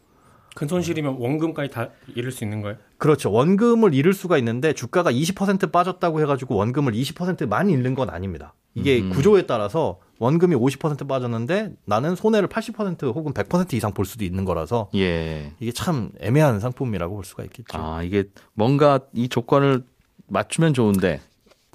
큰 0.54 0.68
손실이면 0.68 1.16
원금까지 1.18 1.72
다 1.72 1.90
잃을 2.16 2.32
수 2.32 2.44
있는 2.44 2.62
거예요? 2.62 2.78
그렇죠. 2.98 3.32
원금을 3.32 3.96
잃을 3.96 4.14
수가 4.14 4.38
있는데 4.38 4.74
주가가 4.74 5.12
20% 5.12 5.72
빠졌다고 5.72 6.22
해가지고 6.22 6.56
원금을 6.56 6.94
20% 6.94 7.48
많이 7.48 7.74
잃는 7.74 7.96
건 7.96 8.12
아닙니다. 8.12 8.54
이게 8.76 9.02
음. 9.02 9.10
구조에 9.10 9.44
따라서 9.44 10.00
원금이 10.20 10.56
50% 10.56 11.08
빠졌는데 11.08 11.72
나는 11.86 12.16
손해를 12.16 12.48
80% 12.48 13.16
혹은 13.16 13.34
100% 13.34 13.74
이상 13.74 13.94
볼 13.94 14.06
수도 14.06 14.24
있는 14.24 14.46
거라서 14.46 14.90
예. 14.96 15.54
이게 15.60 15.72
참 15.72 16.12
애매한 16.20 16.60
상품이라고 16.60 17.16
볼 17.16 17.26
수가 17.26 17.44
있겠죠. 17.46 17.78
아, 17.78 18.04
이게 18.04 18.26
뭔가 18.54 19.00
이 19.14 19.28
조건을 19.28 19.84
맞추면 20.28 20.74
좋은데 20.74 21.22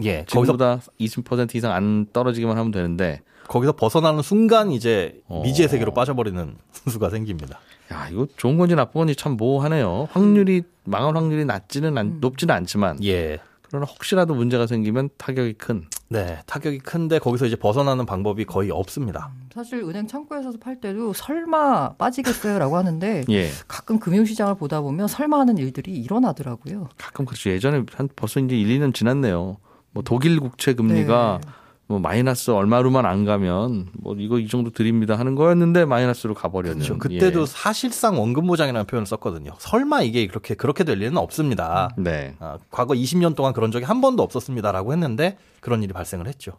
예, 0.02 0.25
거기서 0.30 0.52
지금보다 0.52 0.80
20% 0.99 1.54
이상 1.54 1.73
안 1.73 2.07
떨어지기만 2.12 2.57
하면 2.57 2.71
되는데 2.71 3.21
거기서 3.49 3.73
벗어나는 3.73 4.23
순간 4.23 4.71
이제 4.71 5.21
어. 5.26 5.42
미지의 5.42 5.69
세계로 5.69 5.92
빠져버리는 5.92 6.54
순수가 6.73 7.11
생깁니다. 7.11 7.59
야, 7.92 8.09
이거 8.09 8.26
좋은 8.37 8.57
건지 8.57 8.75
나쁜 8.75 9.00
건지 9.00 9.16
참 9.16 9.37
모호하네요. 9.37 10.09
확률이 10.12 10.62
망할 10.85 11.16
확률이 11.16 11.45
낮지는 11.45 11.99
않, 11.99 12.19
높지는 12.21 12.54
않지만 12.54 13.02
예. 13.04 13.38
그러나 13.62 13.87
혹시라도 13.87 14.35
문제가 14.35 14.66
생기면 14.66 15.11
타격이 15.16 15.54
큰. 15.54 15.87
네, 16.12 16.40
타격이 16.47 16.81
큰데 16.81 17.21
거기서 17.21 17.47
이제 17.47 17.55
벗어나는 17.55 18.05
방법이 18.05 18.45
거의 18.45 18.73
없습니다. 18.73 19.31
사실 19.55 19.79
은행 19.85 20.09
창구에서 20.09 20.52
팔 20.61 20.81
때도 20.81 21.12
설마 21.12 21.95
빠지겠어요라고 21.95 22.76
하는데 22.76 23.23
예. 23.31 23.49
가끔 23.69 24.00
금융시장을 24.00 24.57
보다 24.57 24.81
보면 24.81 25.07
설마 25.07 25.38
하는 25.38 25.57
일들이 25.57 25.93
일어나더라고요. 25.93 26.88
가끔 26.99 27.25
그렇죠. 27.26 27.50
예전에 27.50 27.85
한 27.95 28.09
벌써 28.17 28.40
이제 28.40 28.57
1, 28.57 28.81
2년 28.81 28.93
지났네요. 28.93 29.59
뭐 29.93 30.02
독일 30.02 30.40
국채 30.40 30.75
금리가 30.75 31.38
네. 31.45 31.50
뭐 31.90 31.99
마이너스 31.99 32.52
얼마로만 32.52 33.04
안 33.04 33.25
가면 33.25 33.88
뭐 33.94 34.14
이거 34.16 34.38
이 34.38 34.47
정도 34.47 34.70
드립니다 34.70 35.18
하는 35.18 35.35
거였는데 35.35 35.87
마이너스로 35.87 36.35
가버렸는. 36.35 36.76
그렇죠. 36.78 36.99
그때도 36.99 37.40
예. 37.42 37.47
사실상 37.47 38.20
원금 38.20 38.47
보장이라는 38.47 38.87
표현을 38.87 39.06
썼거든요. 39.06 39.54
설마 39.59 40.02
이게 40.02 40.28
그렇게 40.28 40.54
그렇게 40.54 40.85
될 40.85 41.02
일은 41.02 41.16
없습니다. 41.16 41.90
네. 41.99 42.37
아, 42.38 42.59
과거 42.70 42.94
20년 42.94 43.35
동안 43.35 43.52
그런 43.52 43.73
적이 43.73 43.87
한 43.87 44.00
번도 44.00 44.23
없었습니다라고 44.23 44.92
했는데 44.92 45.37
그런 45.59 45.82
일이 45.82 45.92
발생을 45.92 46.28
했죠. 46.28 46.52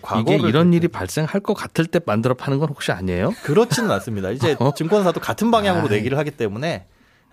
그러니까 0.00 0.20
이게 0.20 0.48
이런 0.48 0.72
일이 0.72 0.86
발생할 0.86 1.40
것 1.40 1.54
같을 1.54 1.86
때 1.86 1.98
만들어 2.06 2.34
파는 2.34 2.60
건 2.60 2.68
혹시 2.68 2.92
아니에요? 2.92 3.32
그렇지는 3.42 3.90
않습니다. 3.90 4.30
이제 4.30 4.56
증권사도 4.76 5.18
같은 5.18 5.50
방향으로 5.50 5.86
어? 5.86 5.88
아이. 5.88 5.96
내기를 5.96 6.18
하기 6.18 6.30
때문에 6.30 6.86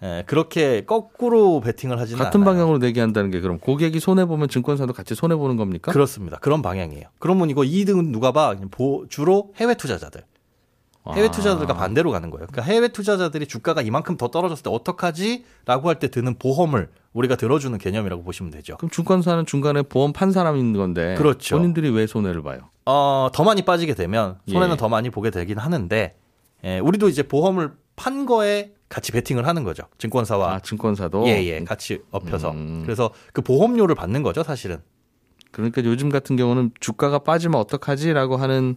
예, 0.04 0.24
그렇게 0.28 0.84
거꾸로 0.86 1.62
베팅을 1.62 1.98
하지는 2.00 2.22
같은 2.22 2.42
않아요. 2.42 2.54
방향으로 2.54 2.78
내기한다는 2.80 3.32
게 3.32 3.40
그럼 3.40 3.58
고객이 3.58 4.00
손해 4.00 4.26
보면 4.26 4.50
증권사도 4.50 4.92
같이 4.94 5.16
손해 5.16 5.36
보는 5.36 5.56
겁니까? 5.56 5.92
그렇습니다. 5.92 6.38
그런 6.40 6.62
방향이에요. 6.62 7.06
그러면 7.20 7.50
이거 7.50 7.64
이득은 7.64 8.12
누가 8.12 8.32
봐? 8.34 8.56
주로 9.10 9.54
해외 9.58 9.76
투자자들. 9.76 10.24
해외 11.12 11.28
아. 11.28 11.32
투자자들과 11.32 11.74
반대로 11.74 12.12
가는 12.12 12.30
거예요. 12.30 12.48
그러니까 12.48 12.62
해외 12.72 12.88
투자자들이 12.88 13.46
주가가 13.46 13.82
이만큼 13.82 14.16
더 14.18 14.30
떨어졌을 14.30 14.64
때 14.64 14.70
어떡하지?라고 14.70 15.90
할 15.90 15.96
때 16.00 16.10
드는 16.10 16.36
보험을 16.40 16.90
우리가 17.14 17.36
들어주는 17.36 17.78
개념이라고 17.78 18.24
보시면 18.24 18.52
되죠. 18.52 18.78
그럼 18.78 18.90
증권사는 18.90 19.46
중간에 19.46 19.82
보험 19.84 20.14
판 20.14 20.30
있는 20.30 20.74
건데 20.74 21.16
그렇죠. 21.18 21.58
본인들이 21.58 21.90
왜 21.90 22.08
손해를 22.08 22.42
봐요? 22.42 22.70
어, 22.86 23.30
더 23.34 23.44
많이 23.44 23.62
빠지게 23.64 23.94
되면 23.96 24.38
손해는 24.50 24.74
예. 24.74 24.78
더 24.78 24.90
많이 24.90 25.10
보게 25.10 25.30
되긴 25.30 25.58
하는데 25.58 26.16
예, 26.66 26.80
우리도 26.80 27.10
이제 27.10 27.24
보험을 27.24 27.74
판 27.96 28.26
거에 28.26 28.72
같이 28.90 29.12
베팅을 29.12 29.48
하는 29.48 29.64
거죠. 29.64 29.84
증권사와 29.98 30.54
아 30.54 30.60
증권사도 30.60 31.28
예, 31.28 31.44
예, 31.46 31.64
같이 31.64 32.02
엎혀서. 32.12 32.52
음. 32.52 32.82
그래서 32.84 33.12
그 33.34 33.42
보험료를 33.42 33.96
받는 33.96 34.24
거죠, 34.24 34.44
사실은. 34.44 34.78
그러니까 35.52 35.84
요즘 35.84 36.10
같은 36.10 36.36
경우는 36.36 36.72
주가가 36.80 37.20
빠지면 37.20 37.60
어떡하지라고 37.60 38.38
하는 38.38 38.76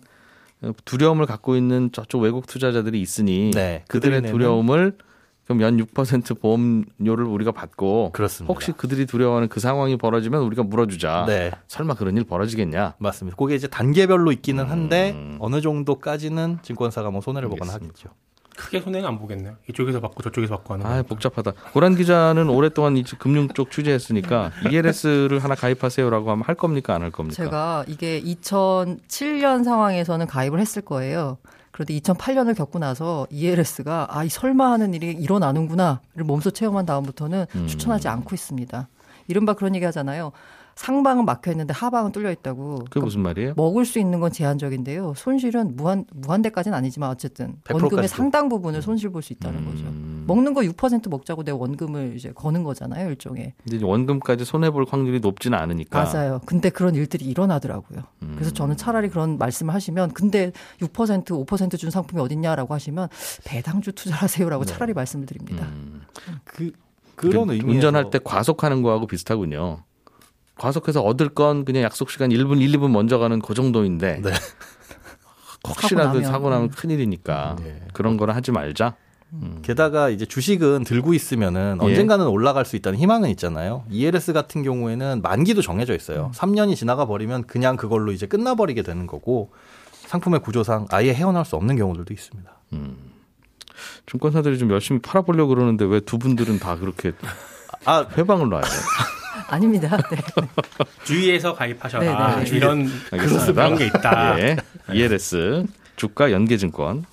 두려움을 0.84 1.26
갖고 1.26 1.56
있는 1.56 1.90
저쪽 1.92 2.22
외국 2.22 2.46
투자자들이 2.46 3.00
있으니 3.00 3.50
네, 3.52 3.84
그들의 3.88 4.22
두려움을 4.22 4.96
그럼 5.44 5.60
연 5.60 5.76
6% 5.76 6.40
보험료를 6.40 7.24
우리가 7.24 7.52
받고 7.52 8.10
그렇습니다. 8.12 8.52
혹시 8.52 8.72
그들이 8.72 9.06
두려워하는 9.06 9.48
그 9.48 9.60
상황이 9.60 9.96
벌어지면 9.96 10.42
우리가 10.42 10.64
물어주자. 10.64 11.24
네, 11.26 11.52
설마 11.68 11.94
그런 11.94 12.16
일 12.16 12.24
벌어지겠냐? 12.24 12.96
맞습니다. 12.98 13.36
그게 13.36 13.54
이제 13.54 13.68
단계별로 13.68 14.32
있기는 14.32 14.64
한데 14.64 15.12
음. 15.14 15.36
어느 15.40 15.60
정도까지는 15.60 16.58
증권사가 16.62 17.10
뭐 17.10 17.20
손해를 17.20 17.48
보거나 17.48 17.74
하겠죠. 17.74 18.10
크게 18.56 18.80
손해는 18.80 19.06
안 19.08 19.18
보겠네요. 19.18 19.54
이쪽에서 19.68 20.00
받고 20.00 20.22
저쪽에서 20.22 20.56
받고 20.56 20.74
하는 20.74 20.86
아 20.86 21.02
거. 21.02 21.08
복잡하다. 21.08 21.52
고란 21.72 21.94
기자는 21.94 22.48
오랫동안 22.48 22.96
이 22.96 23.02
금융 23.04 23.48
쪽 23.48 23.70
취재했으니까 23.70 24.50
ELS를 24.70 25.38
하나 25.44 25.54
가입하세요라고 25.54 26.30
하면 26.30 26.44
할 26.44 26.54
겁니까 26.54 26.94
안 26.94 27.02
할 27.02 27.10
겁니까? 27.10 27.34
제가 27.36 27.84
이게 27.86 28.20
2007년 28.22 29.64
상황에서는 29.64 30.26
가입을 30.26 30.60
했을 30.60 30.82
거예요. 30.82 31.38
그런데 31.72 31.98
2008년을 31.98 32.56
겪고 32.56 32.78
나서 32.78 33.26
ELS가 33.30 34.06
아, 34.10 34.24
이 34.24 34.28
설마 34.30 34.70
하는 34.72 34.94
일이 34.94 35.10
일어나는구나를 35.12 36.24
몸소 36.24 36.50
체험한 36.52 36.86
다음부터는 36.86 37.46
음. 37.54 37.66
추천하지 37.66 38.08
않고 38.08 38.34
있습니다. 38.34 38.88
이른바 39.28 39.52
그런 39.54 39.74
얘기 39.74 39.84
하잖아요. 39.84 40.32
상방은 40.76 41.24
막혀 41.24 41.50
있는데 41.52 41.72
하방은 41.72 42.12
뚫려 42.12 42.30
있다고. 42.30 42.84
그게 42.90 43.00
무슨 43.02 43.22
말이에요? 43.22 43.54
먹을 43.56 43.86
수 43.86 43.98
있는 43.98 44.20
건 44.20 44.30
제한적인데요. 44.30 45.14
손실은 45.16 45.74
무한 45.74 46.04
무한대까지는 46.14 46.76
아니지만 46.76 47.08
어쨌든 47.10 47.56
100% 47.64 47.74
원금의. 47.82 48.08
상당 48.08 48.48
부분을 48.50 48.82
손실 48.82 49.10
볼 49.10 49.22
수 49.22 49.32
있다는 49.32 49.64
거죠. 49.64 49.84
음. 49.86 50.24
먹는 50.26 50.52
거 50.52 50.60
6% 50.60 51.08
먹자고 51.08 51.42
내 51.42 51.50
원금을 51.50 52.14
이제 52.14 52.30
거는 52.32 52.62
거잖아요, 52.62 53.08
일종의. 53.08 53.54
근데 53.68 53.84
원금까지 53.84 54.44
손해 54.44 54.70
볼 54.70 54.84
확률이 54.88 55.18
높지는 55.20 55.58
않으니까. 55.58 56.04
맞아요. 56.04 56.40
근데 56.44 56.68
그런 56.68 56.94
일들이 56.94 57.24
일어나더라고요. 57.24 58.02
음. 58.22 58.32
그래서 58.34 58.52
저는 58.52 58.76
차라리 58.76 59.08
그런 59.08 59.38
말씀을 59.38 59.72
하시면 59.72 60.12
근데 60.12 60.52
6% 60.82 61.24
5%준 61.46 61.90
상품이 61.90 62.20
어딨냐라고 62.20 62.74
하시면 62.74 63.08
배당주 63.44 63.92
투자를 63.92 64.20
하세요라고 64.22 64.66
차라리 64.66 64.92
말씀을 64.92 65.24
드립니다. 65.24 65.64
네. 65.64 65.72
음. 65.72 66.02
그 66.44 66.70
그런 67.14 67.46
그 67.46 67.54
의미에서 67.54 67.72
운전할 67.74 68.10
때 68.10 68.18
과속하는 68.22 68.82
거하고 68.82 69.06
비슷하군요. 69.06 69.78
과속해서 70.58 71.02
얻을 71.02 71.28
건 71.30 71.64
그냥 71.64 71.82
약속 71.82 72.10
시간 72.10 72.30
1분, 72.30 72.60
1, 72.60 72.72
2분 72.78 72.90
먼저 72.90 73.18
가는 73.18 73.40
그 73.40 73.54
정도인데 73.54 74.20
네. 74.22 74.30
혹시라도 75.68 76.04
사고 76.04 76.14
나면. 76.20 76.24
사고 76.24 76.50
나면 76.50 76.70
큰일이니까 76.70 77.56
네. 77.60 77.82
그런 77.92 78.16
거는 78.16 78.34
하지 78.34 78.52
말자. 78.52 78.94
게다가 79.62 80.08
이제 80.08 80.24
주식은 80.24 80.84
들고 80.84 81.12
있으면은 81.12 81.78
예. 81.82 81.84
언젠가는 81.84 82.26
올라갈 82.26 82.64
수 82.64 82.76
있다는 82.76 82.98
희망은 82.98 83.28
있잖아요. 83.30 83.84
ELS 83.90 84.32
같은 84.32 84.62
경우에는 84.62 85.20
만기도 85.20 85.60
정해져 85.60 85.94
있어요. 85.94 86.30
3년이 86.34 86.74
지나가 86.76 87.04
버리면 87.06 87.44
그냥 87.46 87.76
그걸로 87.76 88.12
이제 88.12 88.26
끝나버리게 88.26 88.82
되는 88.82 89.06
거고 89.06 89.50
상품의 90.06 90.40
구조상 90.40 90.86
아예 90.90 91.12
헤어날 91.12 91.44
수 91.44 91.56
없는 91.56 91.76
경우들도 91.76 92.14
있습니다. 92.14 92.50
증권사들이 94.06 94.58
좀 94.58 94.70
열심히 94.70 95.00
팔아보려고 95.02 95.54
그러는데 95.54 95.84
왜 95.84 96.00
두 96.00 96.18
분들은 96.18 96.60
다 96.60 96.76
그렇게 96.76 97.12
아, 97.86 98.06
회방을 98.16 98.48
놔요? 98.48 98.62
아닙니다. 99.48 99.96
네. 100.10 100.18
주의해서 101.04 101.54
가입하셔라. 101.54 102.04
네, 102.04 102.44
네, 102.44 102.50
네. 102.50 102.56
이런 102.56 102.90
알겠습니다. 103.12 103.52
그런 103.52 103.76
게 103.76 103.86
있다. 103.86 104.40
예. 104.40 104.56
ELS 104.92 105.66
주가 105.94 106.32
연계증권. 106.32 107.04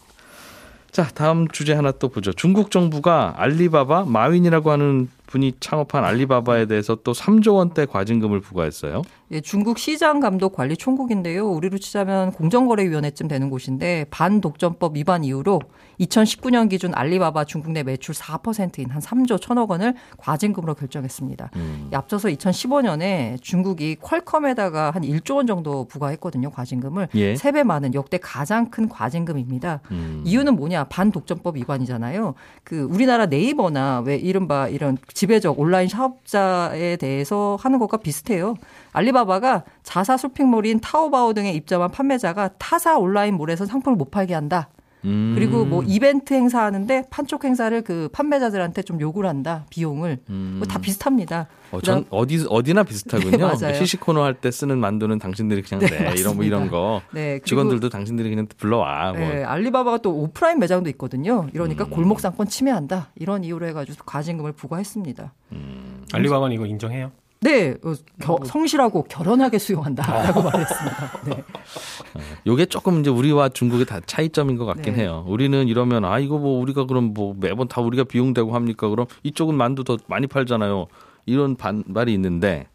자, 0.91 1.07
다음 1.13 1.47
주제 1.47 1.73
하나 1.73 1.91
또 1.91 2.09
보죠. 2.09 2.33
중국 2.33 2.71
정부가 2.71 3.33
알리바바 3.37 4.05
마윈이라고 4.05 4.71
하는 4.71 5.09
분이 5.33 5.53
창업한 5.59 6.05
알리바바에 6.05 6.67
대해서 6.67 6.95
또 7.03 7.11
3조 7.11 7.55
원대 7.55 7.87
과징금을 7.87 8.39
부과했어요. 8.39 9.01
예, 9.31 9.41
중국 9.41 9.79
시장 9.79 10.19
감독 10.19 10.53
관리 10.53 10.77
총국인데요. 10.77 11.49
우리로 11.49 11.79
치자면 11.79 12.31
공정거래위원회쯤 12.33 13.27
되는 13.27 13.49
곳인데 13.49 14.05
반독점법 14.11 14.95
위반 14.95 15.23
이후로 15.23 15.59
2019년 15.99 16.69
기준 16.69 16.93
알리바바 16.93 17.45
중국 17.45 17.71
내 17.71 17.81
매출 17.81 18.13
4%인 18.13 18.91
한 18.91 19.01
3조 19.01 19.39
1천억 19.39 19.69
원을 19.69 19.95
과징금으로 20.17 20.75
결정했습니다. 20.75 21.49
음. 21.55 21.89
이 21.91 21.95
앞서서 21.95 22.29
2015년에 22.29 23.41
중국이 23.41 23.95
퀄컴에다가 24.01 24.91
한 24.91 25.01
1조 25.01 25.37
원 25.37 25.47
정도 25.47 25.85
부과했거든요. 25.85 26.51
과징금을. 26.51 27.07
예. 27.15 27.35
세배 27.35 27.63
많은 27.63 27.95
역대 27.95 28.19
가장 28.19 28.69
큰 28.69 28.87
과징금입니다. 28.87 29.81
음. 29.89 30.21
이유는 30.25 30.55
뭐냐? 30.55 30.83
반독점법 30.85 31.57
위반이잖아요. 31.57 32.35
그 32.63 32.83
우리나라 32.83 33.25
네이버나 33.25 34.03
왜 34.05 34.15
이른바 34.15 34.67
이런 34.67 34.97
지배적 35.23 35.57
온라인 35.57 35.87
사업자에 35.87 36.97
대해서 36.97 37.57
하는 37.61 37.79
것과 37.79 37.97
비슷해요. 37.97 38.55
알리바바가 38.91 39.63
자사 39.81 40.17
쇼핑몰인 40.17 40.81
타오바오 40.81 41.33
등에 41.33 41.53
입점한 41.53 41.91
판매자가 41.91 42.49
타사 42.59 42.97
온라인몰에서 42.97 43.65
상품을 43.65 43.95
못 43.95 44.11
팔게 44.11 44.33
한다. 44.33 44.67
음. 45.05 45.33
그리고 45.35 45.65
뭐 45.65 45.83
이벤트 45.85 46.33
행사하는데 46.33 47.05
판촉 47.09 47.43
행사를 47.45 47.81
그 47.83 48.09
판매자들한테 48.13 48.81
좀 48.83 48.99
요구를 49.01 49.29
한다. 49.29 49.65
비용을. 49.69 50.19
음. 50.29 50.55
뭐 50.59 50.67
다 50.67 50.79
비슷합니다. 50.79 51.47
어, 51.71 51.81
전 51.81 52.05
어디 52.09 52.45
어디나 52.49 52.83
비슷하군요. 52.83 53.57
네. 53.59 53.73
시시 53.73 53.97
코너 53.97 54.23
할 54.23 54.35
때 54.35 54.49
쓰는 54.51 54.77
만두는 54.79 55.19
당신들이 55.19 55.61
그냥 55.63 55.85
네, 55.85 56.09
내 56.09 56.19
이런 56.19 56.35
뭐 56.35 56.45
이런 56.45 56.69
거 56.69 57.01
네. 57.13 57.33
그리고 57.33 57.45
직원들도 57.45 57.89
당신들이 57.89 58.29
그냥 58.29 58.47
불러와 58.57 59.11
뭐. 59.13 59.19
네, 59.19 59.43
알리바바가 59.43 59.97
또 59.99 60.15
오프라인 60.15 60.59
매장도 60.59 60.89
있거든요. 60.91 61.47
이러니까 61.53 61.85
음. 61.85 61.89
골목 61.89 62.19
상권 62.19 62.47
침해한다. 62.47 63.09
이런 63.15 63.43
이유로 63.43 63.67
해가지고 63.67 64.03
과징금을 64.05 64.51
부과했습니다. 64.53 65.33
알리바바는 66.13 66.55
이거 66.55 66.65
인정해요? 66.65 67.11
네, 67.43 67.75
어, 67.83 67.93
겨- 68.21 68.39
성실하고 68.45 69.03
결연하게 69.03 69.59
수용한다라고 69.59 70.41
말했습니다. 70.43 71.11
네. 71.25 71.43
요게 72.47 72.67
조금 72.67 73.01
이제 73.01 73.09
우리와 73.09 73.49
중국의 73.49 73.85
다 73.85 73.99
차이점인 74.05 74.57
것 74.57 74.65
같긴 74.65 74.93
네. 74.95 75.01
해요. 75.01 75.25
우리는 75.27 75.67
이러면 75.67 76.05
아 76.05 76.19
이거 76.19 76.37
뭐 76.37 76.59
우리가 76.61 76.85
그럼 76.85 77.13
뭐 77.13 77.35
매번 77.37 77.67
다 77.67 77.81
우리가 77.81 78.05
비용 78.05 78.33
대고 78.33 78.55
합니까? 78.55 78.87
그럼 78.89 79.07
이쪽은 79.23 79.55
만두 79.55 79.83
더 79.83 79.97
많이 80.07 80.27
팔잖아요. 80.27 80.87
이런 81.25 81.55
반발이 81.55 82.13
있는데 82.13 82.67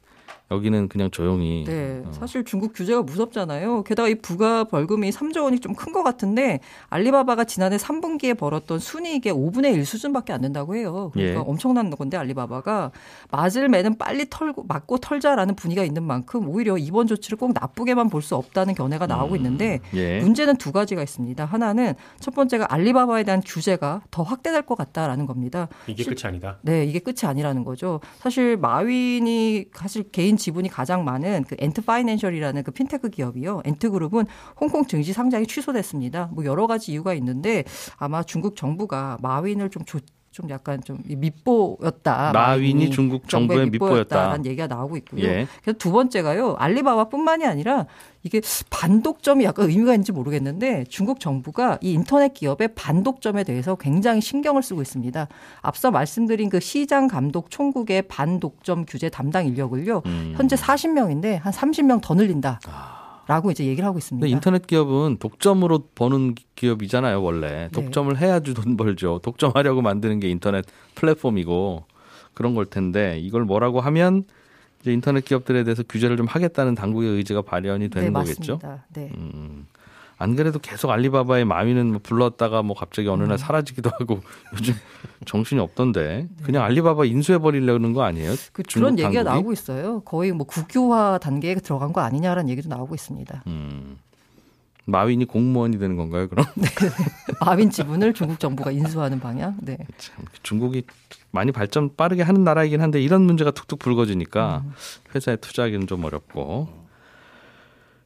여기는 0.50 0.88
그냥 0.88 1.10
조용히 1.10 1.64
네, 1.66 2.02
어. 2.06 2.10
사실 2.12 2.42
중국 2.44 2.72
규제가 2.72 3.02
무섭잖아요. 3.02 3.82
게다가 3.82 4.08
이 4.08 4.14
부가 4.14 4.64
벌금이 4.64 5.10
3조 5.10 5.44
원이 5.44 5.58
좀 5.60 5.74
큰 5.74 5.92
것 5.92 6.02
같은데 6.02 6.60
알리바바가 6.88 7.44
지난해 7.44 7.76
3분기에 7.76 8.36
벌었던 8.38 8.78
순이익의 8.78 9.32
5분의 9.34 9.74
1 9.74 9.84
수준밖에 9.84 10.32
안 10.32 10.40
된다고 10.40 10.74
해요. 10.74 11.10
그러니까 11.12 11.40
예. 11.40 11.44
엄청난 11.46 11.90
건데 11.90 12.16
알리바바가 12.16 12.90
맞을 13.30 13.68
매는 13.68 13.98
빨리 13.98 14.26
털고 14.30 14.64
맞고 14.66 14.98
털자라는 14.98 15.54
분위기가 15.54 15.84
있는 15.84 16.02
만큼 16.02 16.48
오히려 16.48 16.78
이번 16.78 17.06
조치를 17.06 17.36
꼭 17.36 17.52
나쁘게만 17.52 18.08
볼 18.08 18.22
수 18.22 18.34
없다는 18.34 18.74
견해가 18.74 19.06
나오고 19.06 19.36
있는데 19.36 19.80
예. 19.94 20.20
문제는 20.20 20.56
두 20.56 20.72
가지가 20.72 21.02
있습니다. 21.02 21.44
하나는 21.44 21.94
첫 22.20 22.34
번째가 22.34 22.72
알리바바에 22.72 23.24
대한 23.24 23.42
규제가 23.44 24.02
더 24.10 24.22
확대될 24.22 24.62
것 24.62 24.76
같다라는 24.76 25.26
겁니다. 25.26 25.68
이게 25.86 26.04
끝이 26.04 26.22
아니다. 26.24 26.58
네, 26.62 26.84
이게 26.84 26.98
끝이 27.00 27.18
아니라는 27.24 27.64
거죠. 27.64 28.00
사실 28.18 28.56
마윈이 28.56 29.66
사실 29.74 30.04
개인 30.10 30.37
지분이 30.38 30.68
가장 30.70 31.04
많은 31.04 31.44
그 31.46 31.56
앤트 31.58 31.82
파이낸셜이라는 31.82 32.62
그 32.62 32.70
핀테크 32.70 33.10
기업이요. 33.10 33.62
앤트 33.64 33.90
그룹은 33.90 34.26
홍콩 34.60 34.86
증시 34.86 35.12
상장이 35.12 35.46
취소됐습니다. 35.46 36.30
뭐 36.32 36.44
여러 36.44 36.66
가지 36.66 36.92
이유가 36.92 37.12
있는데 37.14 37.64
아마 37.96 38.22
중국 38.22 38.56
정부가 38.56 39.18
마윈을 39.20 39.70
좀 39.70 39.84
조, 39.84 39.98
좀 40.38 40.48
약간 40.50 40.80
좀 40.84 40.98
밑보였다. 41.04 42.30
마윈이 42.32 42.90
중국 42.90 43.28
정부의 43.28 43.70
밑보였다. 43.70 43.94
밑보였다라는 44.04 44.46
얘기가 44.46 44.68
나오고 44.68 44.96
있고요. 44.98 45.24
예. 45.24 45.48
그래서 45.64 45.76
두 45.78 45.90
번째가요. 45.90 46.54
알리바바뿐만이 46.56 47.44
아니라 47.44 47.86
이게 48.22 48.40
반독점이 48.70 49.42
약간 49.42 49.68
의미가 49.68 49.94
있는지 49.94 50.12
모르겠는데 50.12 50.84
중국 50.88 51.18
정부가 51.18 51.78
이 51.80 51.92
인터넷 51.92 52.34
기업의 52.34 52.76
반독점에 52.76 53.42
대해서 53.42 53.74
굉장히 53.74 54.20
신경을 54.20 54.62
쓰고 54.62 54.80
있습니다. 54.80 55.26
앞서 55.60 55.90
말씀드린 55.90 56.50
그 56.50 56.60
시장 56.60 57.08
감독 57.08 57.50
총국의 57.50 58.02
반독점 58.02 58.86
규제 58.86 59.08
담당 59.08 59.44
인력을요. 59.44 60.02
음. 60.06 60.34
현재 60.36 60.54
40명인데 60.54 61.40
한 61.40 61.52
30명 61.52 62.00
더 62.00 62.14
늘린다. 62.14 62.60
라고 63.28 63.50
이제 63.50 63.64
얘기를 63.66 63.86
하고 63.86 63.98
있습니다. 63.98 64.26
인터넷 64.26 64.66
기업은 64.66 65.18
독점으로 65.18 65.84
버는 65.94 66.34
기업이잖아요, 66.56 67.22
원래. 67.22 67.48
네. 67.48 67.68
독점을 67.72 68.16
해야지 68.16 68.54
돈 68.54 68.76
벌죠. 68.78 69.20
독점하려고 69.22 69.82
만드는 69.82 70.18
게 70.18 70.30
인터넷 70.30 70.64
플랫폼이고 70.94 71.84
그런 72.32 72.54
걸 72.54 72.64
텐데 72.64 73.18
이걸 73.20 73.44
뭐라고 73.44 73.80
하면 73.82 74.24
이제 74.80 74.92
인터넷 74.94 75.24
기업들에 75.26 75.62
대해서 75.62 75.82
규제를 75.82 76.16
좀 76.16 76.26
하겠다는 76.26 76.74
당국의 76.74 77.10
의지가 77.10 77.42
발현이 77.42 77.90
되는 77.90 78.12
네, 78.12 78.12
거겠죠. 78.18 78.54
맞습니다. 78.54 78.86
네. 78.94 79.12
음. 79.14 79.66
안 80.18 80.34
그래도 80.34 80.58
계속 80.58 80.90
알리바바의 80.90 81.44
마윈은 81.44 81.86
뭐 81.92 82.00
불렀다가 82.02 82.62
뭐 82.62 82.76
갑자기 82.76 83.08
어느 83.08 83.22
음. 83.22 83.28
날 83.28 83.38
사라지기도 83.38 83.90
하고 83.98 84.20
요즘 84.52 84.74
정신이 85.24 85.60
없던데 85.60 86.28
그냥 86.42 86.64
알리바바 86.64 87.04
인수해 87.04 87.38
버리려는 87.38 87.92
거 87.92 88.02
아니에요? 88.02 88.32
네. 88.32 88.36
그 88.52 88.62
그런 88.62 88.98
얘기가 88.98 89.22
당국이? 89.22 89.24
나오고 89.24 89.52
있어요. 89.52 90.00
거의 90.00 90.32
뭐 90.32 90.46
국유화 90.46 91.18
단계에 91.18 91.54
들어간 91.56 91.92
거 91.92 92.00
아니냐라는 92.00 92.50
얘기도 92.50 92.68
나오고 92.68 92.94
있습니다. 92.96 93.44
음. 93.46 93.98
마윈이 94.86 95.26
공무원이 95.26 95.78
되는 95.78 95.96
건가요? 95.96 96.28
그럼 96.28 96.46
마윈 97.44 97.70
지분을 97.70 98.14
중국 98.14 98.40
정부가 98.40 98.70
인수하는 98.70 99.20
방향. 99.20 99.54
네. 99.60 99.76
참, 99.98 100.24
중국이 100.42 100.84
많이 101.30 101.52
발전 101.52 101.94
빠르게 101.94 102.22
하는 102.22 102.42
나라이긴 102.42 102.80
한데 102.80 103.00
이런 103.00 103.22
문제가 103.22 103.50
툭툭 103.50 103.78
불거지니까 103.80 104.62
음. 104.64 104.72
회사에 105.14 105.36
투자하기는 105.36 105.86
좀 105.86 106.04
어렵고. 106.04 106.87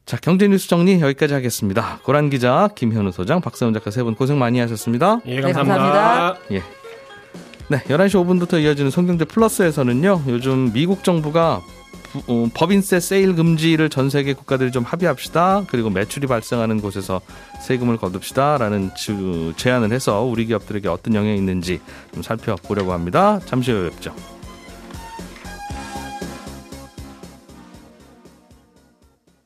자 0.05 0.17
경제 0.21 0.47
뉴스 0.47 0.67
정리 0.67 0.99
여기까지 0.99 1.33
하겠습니다. 1.33 1.99
고란 2.03 2.29
기자, 2.29 2.69
김현우 2.75 3.11
소장, 3.11 3.39
박세훈 3.41 3.73
작가 3.73 3.89
세 3.89 4.03
분 4.03 4.15
고생 4.15 4.37
많이 4.37 4.59
하셨습니다. 4.59 5.19
예, 5.25 5.35
네, 5.35 5.41
감사합니다. 5.41 5.77
감사합니다. 5.77 6.39
네, 7.69 7.77
11시 7.87 8.09
5분부터 8.25 8.61
이어지는 8.61 8.91
송경제 8.91 9.23
플러스에서는요. 9.25 10.23
요즘 10.27 10.73
미국 10.73 11.03
정부가 11.05 11.61
부- 12.11 12.21
어, 12.27 12.47
법인세 12.53 12.99
세일 12.99 13.33
금지를 13.35 13.89
전 13.89 14.09
세계 14.09 14.33
국가들이 14.33 14.71
좀 14.71 14.83
합의합시다. 14.83 15.63
그리고 15.69 15.89
매출이 15.89 16.27
발생하는 16.27 16.81
곳에서 16.81 17.21
세금을 17.61 17.95
거둡시다라는 17.97 18.91
주- 18.95 19.53
제안을 19.55 19.93
해서 19.93 20.21
우리 20.21 20.45
기업들에게 20.45 20.89
어떤 20.89 21.15
영향이 21.15 21.37
있는지 21.37 21.79
좀 22.13 22.21
살펴보려고 22.21 22.91
합니다. 22.91 23.39
잠시 23.45 23.71
후에 23.71 23.89
뵙죠. 23.89 24.13